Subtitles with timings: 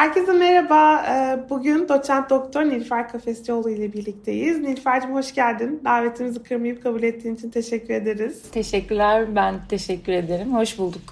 [0.00, 1.04] herkese merhaba.
[1.08, 4.60] Ee, bugün doçent doktor Nilüfer Kafesçioğlu ile birlikteyiz.
[4.60, 5.80] Nilüfer'cim hoş geldin.
[5.84, 8.42] Davetimizi kırmayıp kabul ettiğin için teşekkür ederiz.
[8.52, 9.36] Teşekkürler.
[9.36, 10.54] Ben teşekkür ederim.
[10.54, 11.02] Hoş bulduk.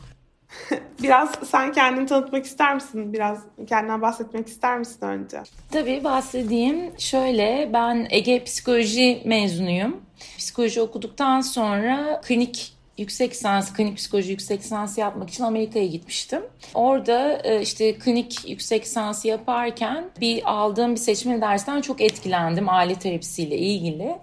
[1.03, 3.13] Biraz sen kendini tanıtmak ister misin?
[3.13, 5.39] Biraz kendinden bahsetmek ister misin önce?
[5.73, 6.91] Tabii bahsedeyim.
[6.99, 9.97] Şöyle ben Ege Psikoloji mezunuyum.
[10.39, 16.43] Psikoloji okuduktan sonra klinik yüksek lisans, klinik psikoloji yüksek lisansı yapmak için Amerika'ya gitmiştim.
[16.75, 22.95] Orada e, işte klinik yüksek lisansı yaparken bir aldığım bir seçmeli dersten çok etkilendim aile
[22.95, 24.17] terapisiyle ilgili.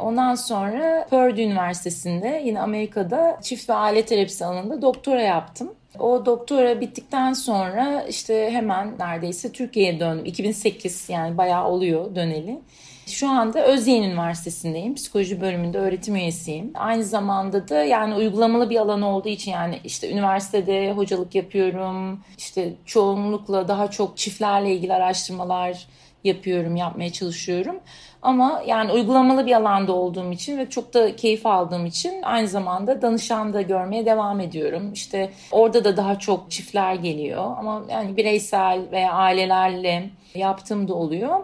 [0.00, 5.74] Ondan sonra Purdue Üniversitesi'nde yine Amerika'da çift ve aile terapisi alanında doktora yaptım.
[5.98, 10.24] O doktora bittikten sonra işte hemen neredeyse Türkiye'ye döndüm.
[10.24, 12.60] 2008 yani bayağı oluyor döneli.
[13.08, 14.94] Şu anda Özyeğin Üniversitesi'ndeyim.
[14.94, 16.72] Psikoloji bölümünde öğretim üyesiyim.
[16.74, 22.20] Aynı zamanda da yani uygulamalı bir alan olduğu için yani işte üniversitede hocalık yapıyorum.
[22.38, 25.86] İşte çoğunlukla daha çok çiftlerle ilgili araştırmalar
[26.24, 27.76] yapıyorum, yapmaya çalışıyorum.
[28.22, 33.02] Ama yani uygulamalı bir alanda olduğum için ve çok da keyif aldığım için aynı zamanda
[33.02, 34.92] danışan da görmeye devam ediyorum.
[34.92, 41.40] İşte orada da daha çok çiftler geliyor ama yani bireysel veya ailelerle yaptığım da oluyor.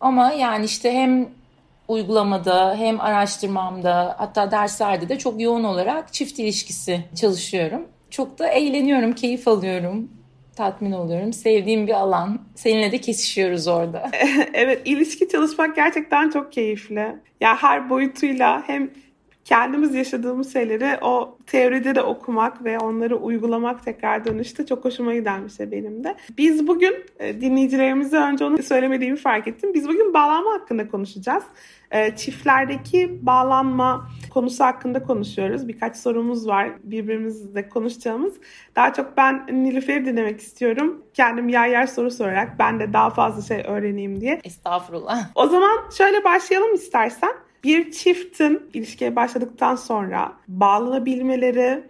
[0.00, 1.28] Ama yani işte hem
[1.88, 7.88] uygulamada hem araştırmamda hatta derslerde de çok yoğun olarak çift ilişkisi çalışıyorum.
[8.10, 10.08] Çok da eğleniyorum, keyif alıyorum
[10.60, 11.32] tatmin oluyorum.
[11.32, 12.40] Sevdiğim bir alan.
[12.54, 14.10] Seninle de kesişiyoruz orada.
[14.54, 17.16] evet, ilişki çalışmak gerçekten çok keyifli.
[17.40, 18.90] Ya her boyutuyla hem
[19.50, 25.44] kendimiz yaşadığımız şeyleri o teoride de okumak ve onları uygulamak tekrar dönüşte çok hoşuma giden
[25.44, 26.16] bir şey benim de.
[26.38, 29.74] Biz bugün e, dinleyicilerimize önce onu söylemediğimi fark ettim.
[29.74, 31.44] Biz bugün bağlanma hakkında konuşacağız.
[31.90, 35.68] E, çiftlerdeki bağlanma konusu hakkında konuşuyoruz.
[35.68, 38.34] Birkaç sorumuz var birbirimizle konuşacağımız.
[38.76, 41.02] Daha çok ben Nilüfer'i dinlemek istiyorum.
[41.14, 44.40] Kendim yer yer soru sorarak ben de daha fazla şey öğreneyim diye.
[44.44, 45.30] Estağfurullah.
[45.34, 47.49] O zaman şöyle başlayalım istersen.
[47.64, 51.84] Bir çiftin ilişkiye başladıktan sonra bağlanabilmeleri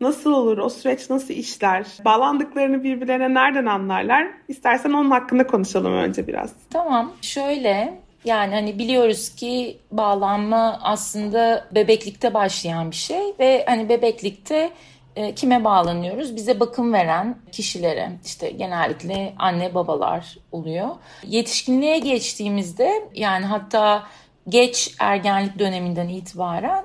[0.00, 0.58] nasıl olur?
[0.58, 1.86] O süreç nasıl işler?
[2.04, 4.28] Bağlandıklarını birbirlerine nereden anlarlar?
[4.48, 6.52] İstersen onun hakkında konuşalım önce biraz.
[6.70, 7.12] Tamam.
[7.22, 14.70] Şöyle yani hani biliyoruz ki bağlanma aslında bebeklikte başlayan bir şey ve hani bebeklikte
[15.16, 16.36] e, kime bağlanıyoruz?
[16.36, 20.88] Bize bakım veren kişilere işte genellikle anne babalar oluyor.
[21.26, 24.02] Yetişkinliğe geçtiğimizde yani hatta
[24.48, 26.84] geç ergenlik döneminden itibaren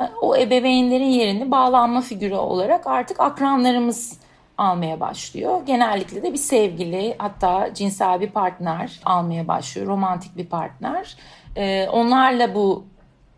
[0.00, 4.18] e, o ebeveynlerin yerini bağlanma figürü olarak artık akranlarımız
[4.58, 5.60] almaya başlıyor.
[5.66, 9.86] Genellikle de bir sevgili hatta cinsel bir partner almaya başlıyor.
[9.86, 11.16] Romantik bir partner.
[11.56, 12.84] Ee, onlarla bu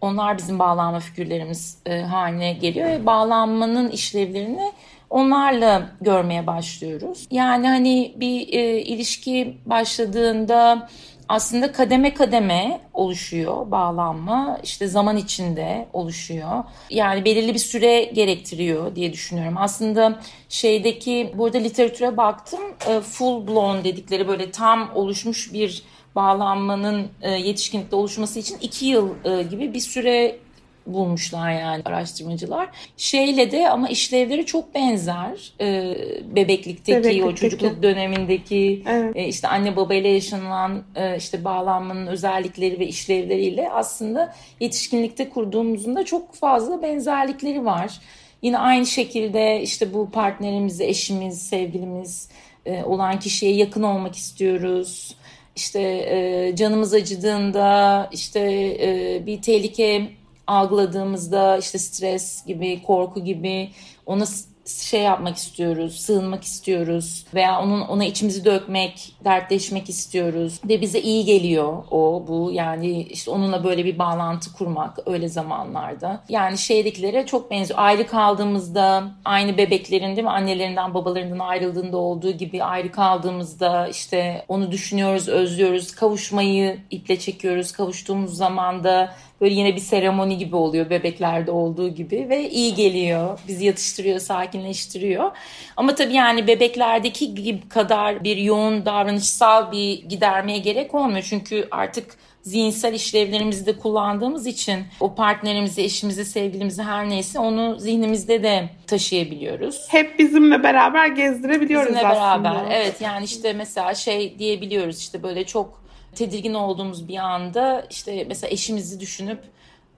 [0.01, 4.73] onlar bizim bağlanma figürlerimiz e, haline geliyor ve bağlanmanın işlevlerini
[5.11, 7.27] onlarla görmeye başlıyoruz.
[7.31, 10.89] Yani hani bir e, ilişki başladığında
[11.29, 14.61] aslında kademe kademe oluşuyor bağlanma.
[14.63, 16.65] işte zaman içinde oluşuyor.
[16.91, 19.55] Yani belirli bir süre gerektiriyor diye düşünüyorum.
[19.59, 22.61] Aslında şeydeki burada literatüre baktım.
[22.89, 25.83] E, full blown dedikleri böyle tam oluşmuş bir
[26.17, 30.39] bağlanmanın e, yetişkinlikte oluşması için iki yıl e, gibi bir süre
[30.87, 32.69] bulmuşlar yani araştırmacılar.
[32.97, 35.53] Şeyle de ama işlevleri çok benzer.
[35.61, 35.97] Ee,
[36.37, 39.17] bebeklikteki, bebeklikteki, o çocukluk dönemindeki evet.
[39.17, 46.05] e, işte anne babayla yaşanılan e, işte bağlanmanın özellikleri ve işlevleriyle aslında yetişkinlikte kurduğumuzun da
[46.05, 48.01] çok fazla benzerlikleri var.
[48.43, 52.29] Yine aynı şekilde işte bu partnerimiz, eşimiz, sevgilimiz
[52.67, 55.17] e, olan kişiye yakın olmak istiyoruz.
[55.57, 58.41] İşte e, canımız acıdığında işte
[58.81, 60.09] e, bir tehlike
[60.47, 63.71] algıladığımızda işte stres gibi, korku gibi
[64.07, 64.25] ona
[64.67, 71.25] şey yapmak istiyoruz, sığınmak istiyoruz veya onun ona içimizi dökmek, dertleşmek istiyoruz ve bize iyi
[71.25, 76.23] geliyor o bu yani işte onunla böyle bir bağlantı kurmak öyle zamanlarda.
[76.29, 77.81] Yani şeydekilere çok benziyor.
[77.83, 84.73] Ayrı kaldığımızda aynı bebeklerin değil mi annelerinden babalarından ayrıldığında olduğu gibi ayrı kaldığımızda işte onu
[84.73, 87.73] düşünüyoruz, özlüyoruz, kavuşmayı iple çekiyoruz.
[87.73, 93.39] Kavuştuğumuz zamanda böyle yine bir seremoni gibi oluyor bebeklerde olduğu gibi ve iyi geliyor.
[93.49, 95.31] Bizi yatıştırıyor, sakinleştiriyor.
[95.77, 101.27] Ama tabii yani bebeklerdeki gibi kadar bir yoğun davranışsal bir gidermeye gerek olmuyor.
[101.29, 108.43] Çünkü artık zihinsel işlevlerimizi de kullandığımız için o partnerimizi, eşimizi, sevgilimizi her neyse onu zihnimizde
[108.43, 109.87] de taşıyabiliyoruz.
[109.89, 112.45] Hep bizimle beraber gezdirebiliyoruz bizimle aslında.
[112.45, 112.71] beraber.
[112.71, 115.86] Evet yani işte mesela şey diyebiliyoruz işte böyle çok
[116.17, 119.41] tedirgin olduğumuz bir anda işte mesela eşimizi düşünüp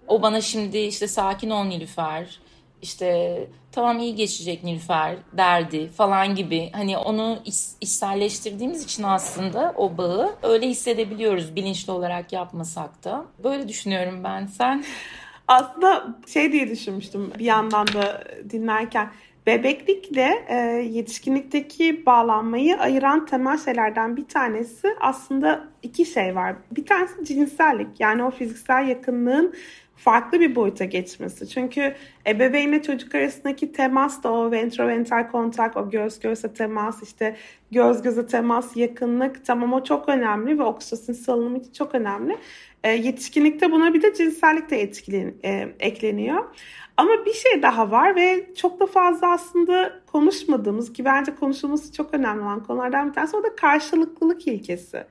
[0.09, 2.41] o bana şimdi işte sakin ol Nilüfer
[2.83, 9.99] işte tamam iyi geçecek Nilüfer derdi falan gibi hani onu iç, içselleştirdiğimiz için aslında o
[9.99, 13.25] bağı öyle hissedebiliyoruz bilinçli olarak yapmasak da.
[13.45, 14.47] Böyle düşünüyorum ben.
[14.47, 14.85] Sen?
[15.49, 19.11] Aslında şey diye düşünmüştüm bir yandan da dinlerken
[19.49, 20.57] Bebeklikle e,
[20.91, 26.57] yetişkinlikteki bağlanmayı ayıran temel şeylerden bir tanesi aslında iki şey var.
[26.71, 29.55] Bir tanesi cinsellik yani o fiziksel yakınlığın
[29.97, 31.49] farklı bir boyuta geçmesi.
[31.49, 31.95] Çünkü
[32.27, 37.37] ebeveynle çocuk arasındaki temas da o ventroventral kontak, o göz göze temas, işte
[37.71, 42.37] göz göze temas, yakınlık tamam o çok önemli ve oksitosin salınımı için çok önemli.
[42.85, 46.45] E, yetişkinlikte buna bir de cinsellik de etkileniyor, e, ekleniyor.
[46.99, 52.15] Ama bir şey daha var ve çok da fazla aslında konuşmadığımız ki bence konuşulması çok
[52.15, 55.05] önemli olan konulardan bir tanesi o da karşılıklılık ilkesi.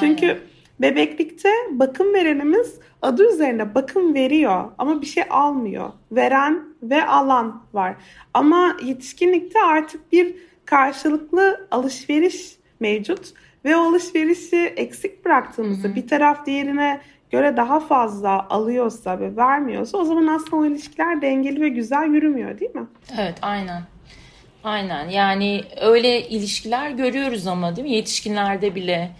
[0.00, 0.40] Çünkü Aynen.
[0.80, 5.90] bebeklikte bakım verenimiz adı üzerinde bakım veriyor ama bir şey almıyor.
[6.12, 7.96] Veren ve alan var.
[8.34, 10.34] Ama yetişkinlikte artık bir
[10.64, 13.32] karşılıklı alışveriş mevcut
[13.64, 20.04] ve o alışverişi eksik bıraktığımızda bir taraf diğerine göre daha fazla alıyorsa ve vermiyorsa o
[20.04, 22.86] zaman aslında o ilişkiler dengeli ve güzel yürümüyor değil mi?
[23.18, 23.82] Evet aynen.
[24.64, 29.10] Aynen yani öyle ilişkiler görüyoruz ama değil mi yetişkinlerde bile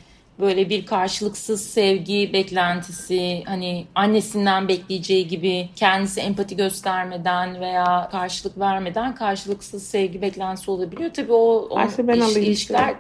[0.41, 9.15] böyle bir karşılıksız sevgi beklentisi hani annesinden bekleyeceği gibi kendisi empati göstermeden veya karşılık vermeden
[9.15, 11.11] karşılıksız sevgi beklentisi olabiliyor.
[11.15, 12.95] Tabii o, o iş, ilişkiler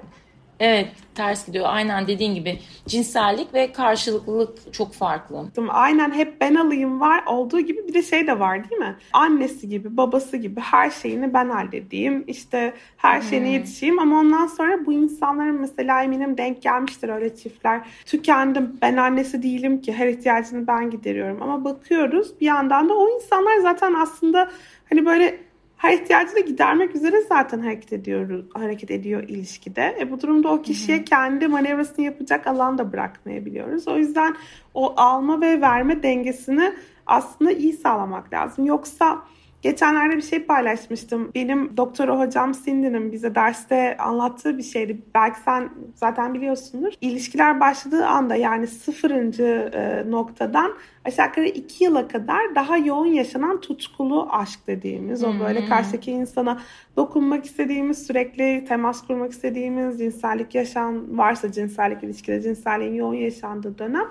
[0.61, 1.65] Evet ters gidiyor.
[1.69, 5.45] Aynen dediğin gibi cinsellik ve karşılıklılık çok farklı.
[5.69, 8.97] Aynen hep ben alayım var olduğu gibi bir de şey de var değil mi?
[9.13, 13.53] Annesi gibi babası gibi her şeyini ben halledeyim işte her şeyine hmm.
[13.53, 17.81] yetişeyim ama ondan sonra bu insanların mesela eminim denk gelmiştir öyle çiftler.
[18.07, 23.09] Tükendim ben annesi değilim ki her ihtiyacını ben gideriyorum ama bakıyoruz bir yandan da o
[23.09, 24.51] insanlar zaten aslında
[24.91, 25.48] hani böyle
[25.79, 29.97] her ihtiyacını gidermek üzere zaten hareket ediyor, hareket ediyor ilişkide.
[30.01, 33.89] E bu durumda o kişiye kendi manevrasını yapacak alan da bırakmayabiliyoruz.
[33.89, 34.37] O yüzden
[34.75, 36.75] o alma ve verme dengesini
[37.07, 38.67] aslında iyi sağlamak lazım.
[38.67, 39.23] Yoksa
[39.63, 41.31] Geçenlerde bir şey paylaşmıştım.
[41.35, 45.03] Benim doktor hocam Cindy'nin bize derste anlattığı bir şeydi.
[45.15, 46.93] Belki sen zaten biliyorsundur.
[47.01, 50.75] İlişkiler başladığı anda yani sıfırıncı e, noktadan
[51.05, 55.69] aşağı yukarı iki yıla kadar daha yoğun yaşanan tutkulu aşk dediğimiz o böyle hmm.
[55.69, 56.61] karşıdaki insana
[56.97, 64.07] dokunmak istediğimiz, sürekli temas kurmak istediğimiz, cinsellik yaşam varsa cinsellik ilişkide cinselliğin yoğun yaşandığı dönem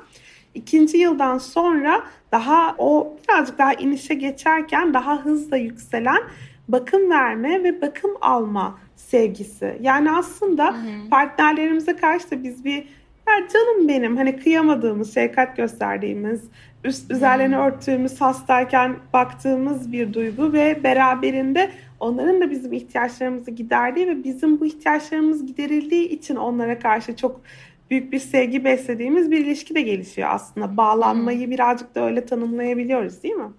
[0.54, 6.22] İkinci yıldan sonra daha o birazcık daha inişe geçerken daha hızla yükselen
[6.68, 9.78] bakım verme ve bakım alma sevgisi.
[9.82, 11.10] Yani aslında hı hı.
[11.10, 12.84] partnerlerimize karşı da biz bir
[13.28, 16.42] ya canım benim hani kıyamadığımız, şefkat gösterdiğimiz,
[16.84, 17.64] üst üzerlerini hmm.
[17.64, 24.66] örttüğümüz, hastayken baktığımız bir duygu ve beraberinde onların da bizim ihtiyaçlarımızı giderdiği ve bizim bu
[24.66, 27.42] ihtiyaçlarımız giderildiği için onlara karşı çok
[27.90, 30.78] büyük bir sevgi beslediğimiz bir ilişki de gelişiyor aslında.
[30.78, 31.52] Bağlanmayı hmm.
[31.52, 33.52] birazcık da öyle tanımlayabiliyoruz değil mi?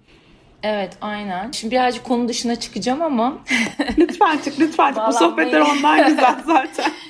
[0.62, 1.50] Evet aynen.
[1.50, 3.38] Şimdi birazcık konu dışına çıkacağım ama.
[3.98, 5.02] lütfen çık lütfen çık.
[5.08, 6.92] Bu sohbetler ondan güzel zaten.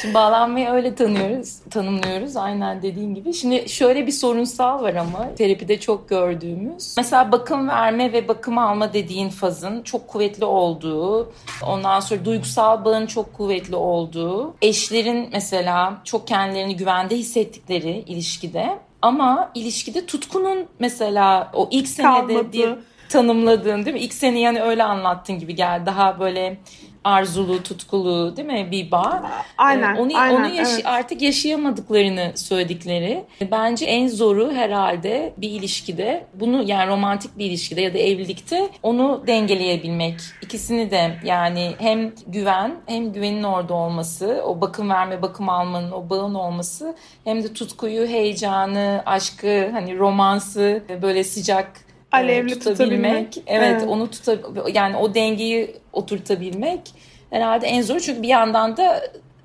[0.00, 3.34] Şimdi bağlanmayı öyle tanıyoruz, tanımlıyoruz aynen dediğin gibi.
[3.34, 6.94] Şimdi şöyle bir sorunsal var ama terapide çok gördüğümüz.
[6.96, 11.32] Mesela bakım verme ve bakım alma dediğin fazın çok kuvvetli olduğu,
[11.66, 19.50] ondan sonra duygusal bağın çok kuvvetli olduğu, eşlerin mesela çok kendilerini güvende hissettikleri ilişkide ama
[19.54, 22.52] ilişkide tutkunun mesela o ilk senede Kalmadı.
[22.52, 22.76] diye
[23.08, 24.02] tanımladığın değil mi?
[24.02, 25.86] İlk seni yani öyle anlattın gibi geldi.
[25.86, 26.58] Daha böyle
[27.08, 29.30] arzulu, tutkulu değil mi bir bağ.
[29.58, 29.96] Aynen.
[29.96, 30.86] Ee, onu aynen, onu yaş- evet.
[30.86, 33.24] artık yaşayamadıklarını söyledikleri.
[33.50, 39.24] Bence en zoru herhalde bir ilişkide bunu yani romantik bir ilişkide ya da evlilikte onu
[39.26, 40.20] dengeleyebilmek.
[40.42, 46.10] İkisini de yani hem güven hem güvenin orada olması, o bakım verme, bakım almanın o
[46.10, 52.78] bağın olması hem de tutkuyu, heyecanı, aşkı, hani romansı böyle sıcak alevli tutabilmek.
[52.78, 53.38] tutabilmek.
[53.46, 53.88] Evet, evet.
[53.88, 54.36] onu tuta
[54.74, 56.80] yani o dengeyi oturtabilmek
[57.30, 59.02] herhalde en zor çünkü bir yandan da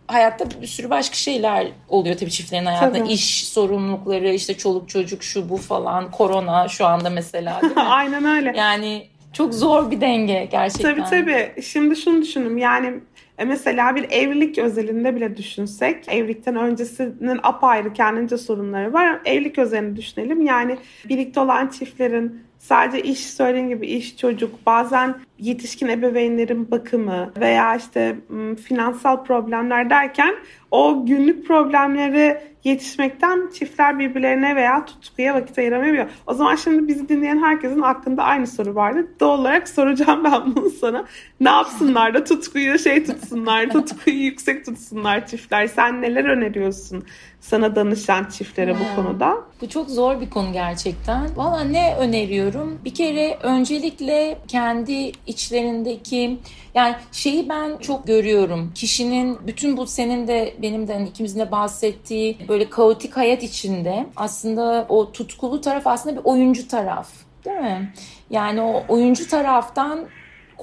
[0.08, 3.00] hayatta bir sürü başka şeyler oluyor tabii çiftlerin hayatında.
[3.00, 3.12] Tabii.
[3.12, 7.62] İş sorumlulukları, işte çoluk çocuk şu bu falan, korona şu anda mesela?
[7.75, 8.53] Aynen öyle.
[8.58, 10.96] Yani çok zor bir denge gerçekten.
[10.96, 11.62] Tabii tabii.
[11.62, 13.00] Şimdi şunu düşünün yani
[13.38, 19.20] e, mesela bir evlilik özelinde bile düşünsek evlilikten öncesinin apayrı kendince sorunları var.
[19.25, 20.46] Evlilik özelini düşünelim.
[20.46, 20.77] Yani
[21.10, 28.15] birlikte olan çiftlerin Sadece iş söylediğin gibi iş, çocuk, bazen yetişkin ebeveynlerin bakımı veya işte
[28.67, 30.35] finansal problemler derken
[30.71, 36.09] o günlük problemleri yetişmekten çiftler birbirlerine veya tutkuya vakit ayıramıyor.
[36.27, 39.07] O zaman şimdi bizi dinleyen herkesin aklında aynı soru vardı.
[39.19, 41.05] Doğal olarak soracağım ben bunu sana.
[41.39, 45.67] Ne yapsınlar da tutkuyu şey tutsunlar, tutkuyu yüksek tutsunlar çiftler.
[45.67, 47.03] Sen neler öneriyorsun
[47.39, 49.38] sana danışan çiftlere bu konuda?
[49.62, 51.38] Bu çok zor bir konu gerçekten.
[51.38, 52.79] Valla ne öneriyorum?
[52.85, 56.38] Bir kere öncelikle kendi içlerindeki
[56.75, 58.72] yani şeyi ben çok görüyorum.
[58.75, 64.06] Kişinin bütün bu senin de benim de hani ikimizin de bahsettiği böyle kaotik hayat içinde
[64.16, 67.10] aslında o tutkulu taraf aslında bir oyuncu taraf.
[67.46, 67.94] Değil mi?
[68.30, 70.06] Yani o oyuncu taraftan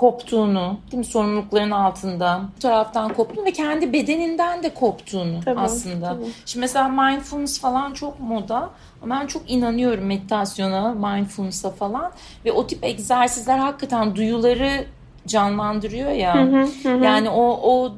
[0.00, 1.04] koptuğunu, değil mi?
[1.04, 6.08] sorumlulukların altında bu taraftan koptuğunu ve kendi bedeninden de koptuğunu tabii, aslında.
[6.08, 6.24] Tabii.
[6.46, 8.70] Şimdi mesela mindfulness falan çok moda
[9.04, 12.12] ben çok inanıyorum meditasyona, mindfulness'a falan
[12.44, 14.84] ve o tip egzersizler hakikaten duyuları
[15.26, 16.34] canlandırıyor ya.
[16.34, 17.04] Hı hı, hı.
[17.04, 17.92] Yani o o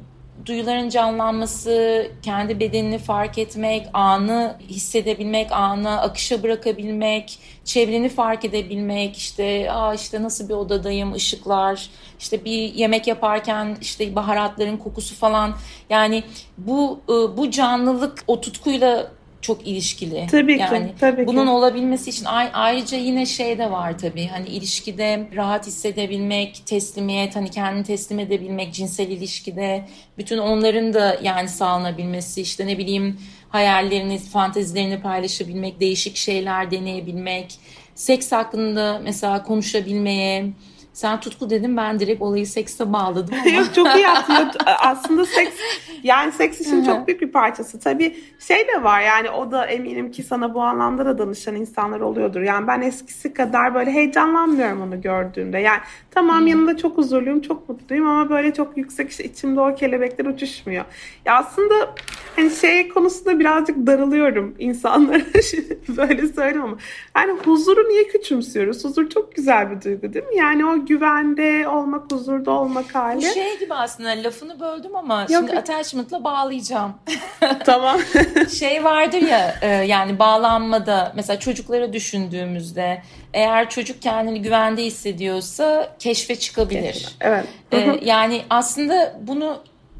[0.45, 9.71] duyuların canlanması, kendi bedenini fark etmek, anı hissedebilmek, anı akışa bırakabilmek, çevreni fark edebilmek, işte
[9.71, 15.55] aa işte nasıl bir odadayım, ışıklar, işte bir yemek yaparken işte baharatların kokusu falan.
[15.89, 16.23] Yani
[16.57, 19.11] bu ıı, bu canlılık o tutkuyla
[19.43, 20.27] çok ilişkili.
[20.31, 20.93] Tabii yani ki.
[20.99, 21.51] Tabii bunun ki.
[21.51, 24.27] olabilmesi için ayrıca yine şey de var tabii.
[24.27, 29.85] Hani ilişkide rahat hissedebilmek, teslimiyet, hani kendini teslim edebilmek cinsel ilişkide
[30.17, 33.19] bütün onların da yani sağlanabilmesi işte ne bileyim
[33.49, 37.55] hayallerini, fantezilerini paylaşabilmek, değişik şeyler deneyebilmek,
[37.95, 40.45] seks hakkında mesela konuşabilmeye,
[40.93, 43.49] sen tutku dedim ben direkt olayı sekse bağladım ama.
[43.49, 44.51] Yok çok iyi yaptın.
[44.79, 45.55] Aslında seks
[46.03, 47.79] yani seks için çok büyük bir parçası.
[47.79, 51.99] Tabii şey de var yani o da eminim ki sana bu anlamda da danışan insanlar
[51.99, 52.41] oluyordur.
[52.41, 55.59] Yani ben eskisi kadar böyle heyecanlanmıyorum onu gördüğümde.
[55.59, 55.79] Yani
[56.11, 56.47] tamam hmm.
[56.47, 60.85] yanında çok huzurluyum, çok mutluyum ama böyle çok yüksek işte içimde o kelebekler uçuşmuyor.
[61.25, 61.95] Ya aslında
[62.35, 65.19] hani şey konusunda birazcık darılıyorum insanlara
[65.97, 66.77] böyle söyleyeyim ama
[67.15, 68.83] yani huzuru niye küçümsüyoruz?
[68.83, 70.37] Huzur çok güzel bir duygu değil mi?
[70.37, 73.17] Yani o güvende olmak, huzurda olmak hali.
[73.17, 75.29] Bu şey gibi aslında lafını böldüm ama Yok.
[75.29, 76.93] şimdi attachment'la bağlayacağım.
[77.65, 77.99] tamam.
[78.59, 83.01] şey vardır ya e, yani bağlanmada mesela çocuklara düşündüğümüzde
[83.33, 87.15] eğer çocuk kendini güvende hissediyorsa keşfe çıkabilir.
[87.21, 87.45] Evet.
[87.71, 89.57] Ee, yani aslında bunu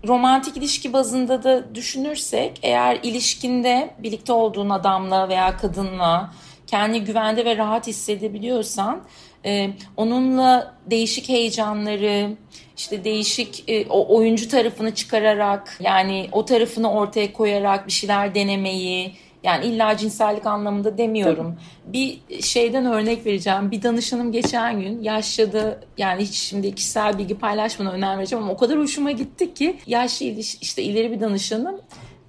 [0.08, 6.34] romantik ilişki bazında da düşünürsek eğer ilişkinde birlikte olduğun adamla veya kadınla
[6.68, 9.02] kendi güvende ve rahat hissedebiliyorsan
[9.46, 12.36] e, onunla değişik heyecanları,
[12.78, 19.12] işte değişik e, o oyuncu tarafını çıkararak yani o tarafını ortaya koyarak bir şeyler denemeyi
[19.44, 21.58] yani illa cinsellik anlamında demiyorum.
[21.86, 21.94] Tabii.
[21.94, 23.72] Bir şeyden örnek vereceğim.
[23.72, 25.84] Bir danışanım geçen gün yaşladı.
[25.98, 30.26] Yani hiç şimdi kişisel bilgi paylaşmana önem vereceğim ama o kadar hoşuma gitti ki yaşlı
[30.62, 31.82] işte ileri bir danışanım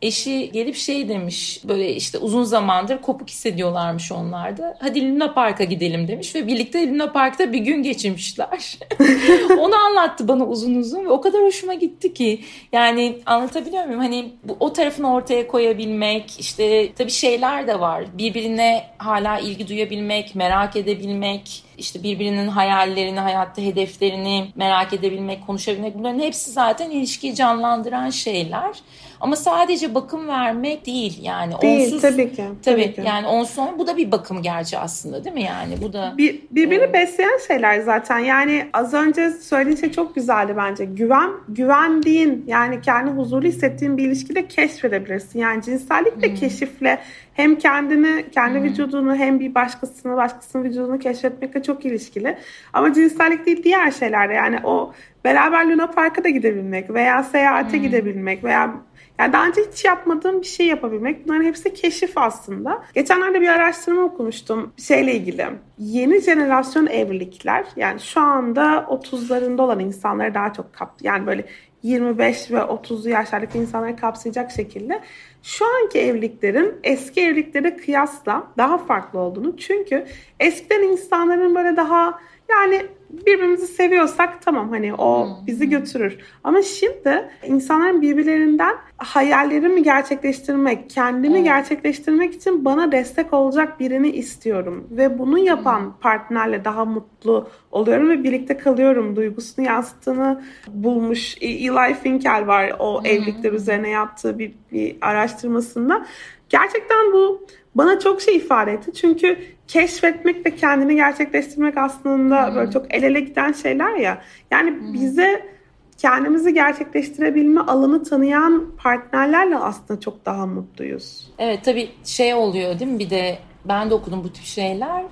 [0.04, 4.76] eşi gelip şey demiş böyle işte uzun zamandır kopuk hissediyorlarmış onlar da.
[4.80, 8.78] Hadi Luna Park'a gidelim demiş ve birlikte Luna Park'ta bir gün geçirmişler.
[9.58, 12.40] Onu anlattı bana uzun uzun ve o kadar hoşuma gitti ki.
[12.72, 14.00] Yani anlatabiliyor muyum?
[14.00, 18.04] Hani bu, o tarafını ortaya koyabilmek işte tabii şeyler de var.
[18.18, 26.20] Birbirine hala ilgi duyabilmek, merak edebilmek işte birbirinin hayallerini, hayatta hedeflerini merak edebilmek, konuşabilmek bunların
[26.20, 28.74] hepsi zaten ilişkiyi canlandıran şeyler.
[29.20, 31.54] Ama sadece bakım vermek değil yani.
[31.62, 32.44] Değil onsuz, tabii ki.
[32.64, 33.02] Tabii, tabii ki.
[33.06, 35.74] yani onsuz bu da bir bakım gerçi aslında değil mi yani?
[35.82, 38.18] Bu da bir, birbirini e, besleyen şeyler zaten.
[38.18, 40.84] Yani az önce söylediğin şey çok güzeldi bence.
[40.84, 45.38] Güven güvendiğin yani kendi huzurlu hissettiğin bir ilişkide keşfedebilirsin.
[45.38, 46.34] Yani cinsellikle hmm.
[46.34, 46.98] keşifle
[47.34, 48.64] hem kendini, kendi hmm.
[48.64, 52.38] vücudunu hem bir başkasını, başkasının vücudunu keşfetmekle çok ilişkili.
[52.72, 54.92] Ama cinsellik değil diğer şeyler yani o
[55.24, 57.82] beraber Luna Park'a da gidebilmek veya seyahate hmm.
[57.82, 58.74] gidebilmek veya
[59.18, 61.26] yani daha önce hiç yapmadığım bir şey yapabilmek.
[61.26, 62.84] Bunların hepsi keşif aslında.
[62.94, 65.46] Geçenlerde bir araştırma okumuştum şeyle ilgili.
[65.78, 71.44] Yeni jenerasyon evlilikler yani şu anda 30'larında olan insanları daha çok kap yani böyle
[71.82, 75.00] 25 ve 30'lu yaşlardaki insanları kapsayacak şekilde
[75.42, 79.56] şu anki evliliklerin eski evliliklere kıyasla daha farklı olduğunu.
[79.56, 80.06] Çünkü
[80.40, 82.86] eskiden insanların böyle daha yani
[83.18, 85.46] birbirimizi seviyorsak tamam hani o hmm.
[85.46, 86.18] bizi götürür.
[86.44, 91.44] Ama şimdi insanların birbirlerinden hayallerimi gerçekleştirmek, kendimi evet.
[91.44, 94.88] gerçekleştirmek için bana destek olacak birini istiyorum.
[94.90, 95.92] Ve bunu yapan hmm.
[96.00, 101.36] partnerle daha mutlu oluyorum ve birlikte kalıyorum duygusunu yansıttığını bulmuş.
[101.40, 103.06] Eli Finkel var o hmm.
[103.06, 106.06] evlilikler üzerine yaptığı bir, bir araştırmasında.
[106.48, 108.92] Gerçekten bu bana çok şey ifade etti.
[108.92, 109.38] Çünkü
[109.68, 112.54] keşfetmek ve kendini gerçekleştirmek aslında hmm.
[112.54, 114.22] böyle çok el ele giden şeyler ya.
[114.50, 114.94] Yani hmm.
[114.94, 115.54] bize
[115.98, 121.32] kendimizi gerçekleştirebilme alanı tanıyan partnerlerle aslında çok daha mutluyuz.
[121.38, 125.04] Evet tabii şey oluyor değil mi bir de ben de okudum bu tip şeyler.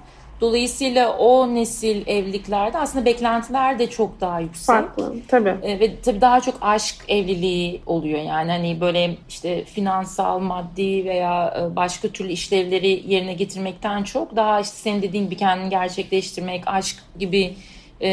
[0.42, 4.66] Dolayısıyla o nesil evliliklerde aslında beklentiler de çok daha yüksek.
[4.66, 5.54] Farklı tabii.
[5.62, 11.54] E, ve tabii daha çok aşk evliliği oluyor yani hani böyle işte finansal, maddi veya
[11.61, 16.96] e, başka türlü işlevleri yerine getirmekten çok daha işte senin dediğin gibi kendini gerçekleştirmek, aşk
[17.18, 17.54] gibi
[18.02, 18.09] e,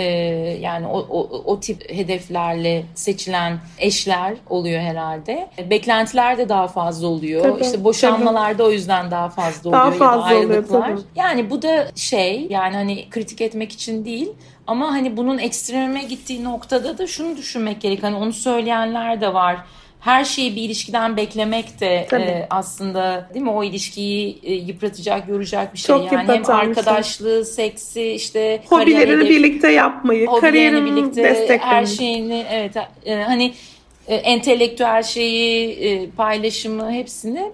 [0.61, 5.49] yani o, o, o tip hedeflerle seçilen eşler oluyor herhalde.
[5.69, 7.43] Beklentiler de daha fazla oluyor.
[7.43, 9.83] Tabii, işte boşanmalar da o yüzden daha fazla oluyor.
[9.83, 11.01] Daha fazla ya da oluyor tabii.
[11.15, 14.29] Yani bu da şey yani hani kritik etmek için değil
[14.67, 18.03] ama hani bunun ekstreme gittiği noktada da şunu düşünmek gerek.
[18.03, 19.57] Hani onu söyleyenler de var
[19.99, 25.73] her şeyi bir ilişkiden beklemek de e, aslında değil mi o ilişkiyi e, yıpratacak, yoracak
[25.73, 25.87] bir şey.
[25.87, 31.59] Çok yani hem arkadaşlığı, seksi, işte hobilerini birlikte yapmayı, kariyerini birlikte desteklemeyi.
[31.59, 32.75] Her şeyini evet
[33.05, 33.53] e, hani
[34.07, 37.51] e, entelektüel şeyi, e, paylaşımı hepsini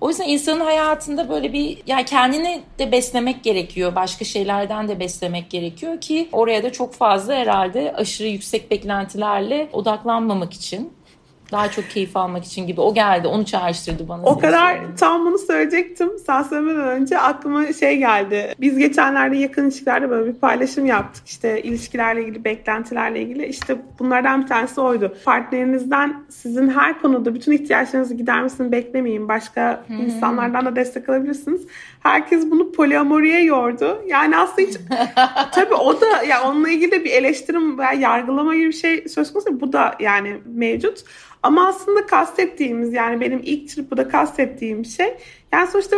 [0.00, 3.94] o yüzden insanın hayatında böyle bir yani kendini de beslemek gerekiyor.
[3.94, 10.52] Başka şeylerden de beslemek gerekiyor ki oraya da çok fazla herhalde aşırı yüksek beklentilerle odaklanmamak
[10.52, 10.92] için
[11.52, 14.22] daha çok keyif almak için gibi o geldi onu çağrıştırdı bana.
[14.22, 14.94] O kadar söyleyeyim.
[14.98, 18.54] tam bunu söyleyecektim sen söylemeden önce aklıma şey geldi.
[18.60, 24.42] Biz geçenlerde yakın ilişkilerde böyle bir paylaşım yaptık işte ilişkilerle ilgili beklentilerle ilgili işte bunlardan
[24.42, 25.16] bir tanesi oydu.
[25.24, 29.28] Partnerinizden sizin her konuda bütün ihtiyaçlarınızı gidermesini beklemeyin.
[29.28, 29.96] Başka hmm.
[29.96, 31.62] insanlardan da destek alabilirsiniz.
[32.00, 34.02] Herkes bunu poliamoriye yordu.
[34.06, 34.76] Yani aslında hiç
[35.52, 39.08] tabii o da ya yani onunla ilgili de bir eleştirim veya yargılama gibi bir şey
[39.08, 39.60] söz konusu.
[39.60, 41.04] Bu da yani mevcut.
[41.42, 45.16] Ama aslında kastettiğimiz yani benim ilk çırpıda kastettiğim şey
[45.52, 45.96] yani sonuçta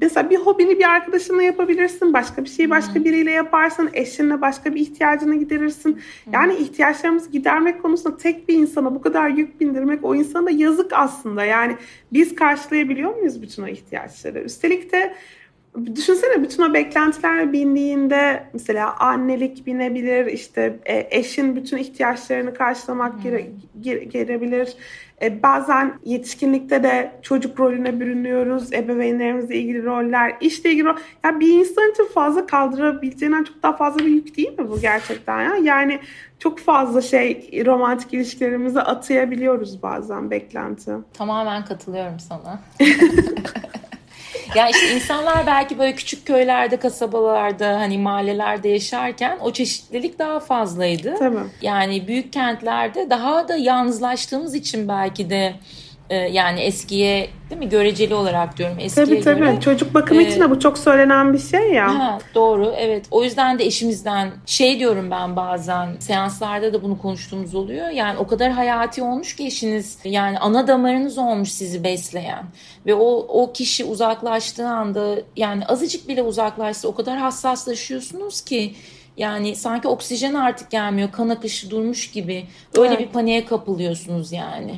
[0.00, 2.12] mesela bir hobini bir arkadaşınla yapabilirsin.
[2.12, 3.90] Başka bir şeyi başka biriyle yaparsın.
[3.92, 6.00] Eşinle başka bir ihtiyacını giderirsin.
[6.32, 11.44] Yani ihtiyaçlarımızı gidermek konusunda tek bir insana bu kadar yük bindirmek o insana yazık aslında.
[11.44, 11.76] Yani
[12.12, 14.38] biz karşılayabiliyor muyuz bütün o ihtiyaçları?
[14.38, 15.14] Üstelik de
[15.94, 23.22] Düşünsene bütün o beklentiler bindiğinde mesela annelik binebilir, işte e, eşin bütün ihtiyaçlarını karşılamak hmm.
[23.22, 23.46] gere,
[23.80, 24.76] gere, gelebilir.
[25.22, 30.96] E, bazen yetişkinlikte de çocuk rolüne bürünüyoruz, ebeveynlerimizle ilgili roller, işle ilgili rol.
[31.24, 35.42] Ya bir insan için fazla kaldırabileceğinden çok daha fazla bir yük değil mi bu gerçekten
[35.42, 35.56] ya?
[35.56, 36.00] Yani
[36.38, 40.92] çok fazla şey romantik ilişkilerimize atayabiliyoruz bazen beklenti.
[41.12, 42.60] Tamamen katılıyorum sana.
[44.54, 51.14] yani işte insanlar belki böyle küçük köylerde, kasabalarda, hani mahallelerde yaşarken o çeşitlilik daha fazlaydı.
[51.18, 51.48] Tamam.
[51.62, 55.54] Yani büyük kentlerde daha da yalnızlaştığımız için belki de
[56.10, 59.38] yani eskiye değil mi göreceli olarak diyorum eskiye tabii, tabii.
[59.38, 59.60] göre.
[59.60, 61.98] Çocuk bakımı ee, için de bu çok söylenen bir şey ya.
[61.98, 67.54] Ha, doğru evet o yüzden de eşimizden şey diyorum ben bazen seanslarda da bunu konuştuğumuz
[67.54, 67.88] oluyor.
[67.88, 72.44] Yani o kadar hayati olmuş ki eşiniz yani ana damarınız olmuş sizi besleyen
[72.86, 78.74] ve o, o kişi uzaklaştığı anda yani azıcık bile uzaklaşsa o kadar hassaslaşıyorsunuz ki
[79.16, 83.00] yani sanki oksijen artık gelmiyor kan akışı durmuş gibi öyle evet.
[83.00, 84.74] bir paniğe kapılıyorsunuz yani.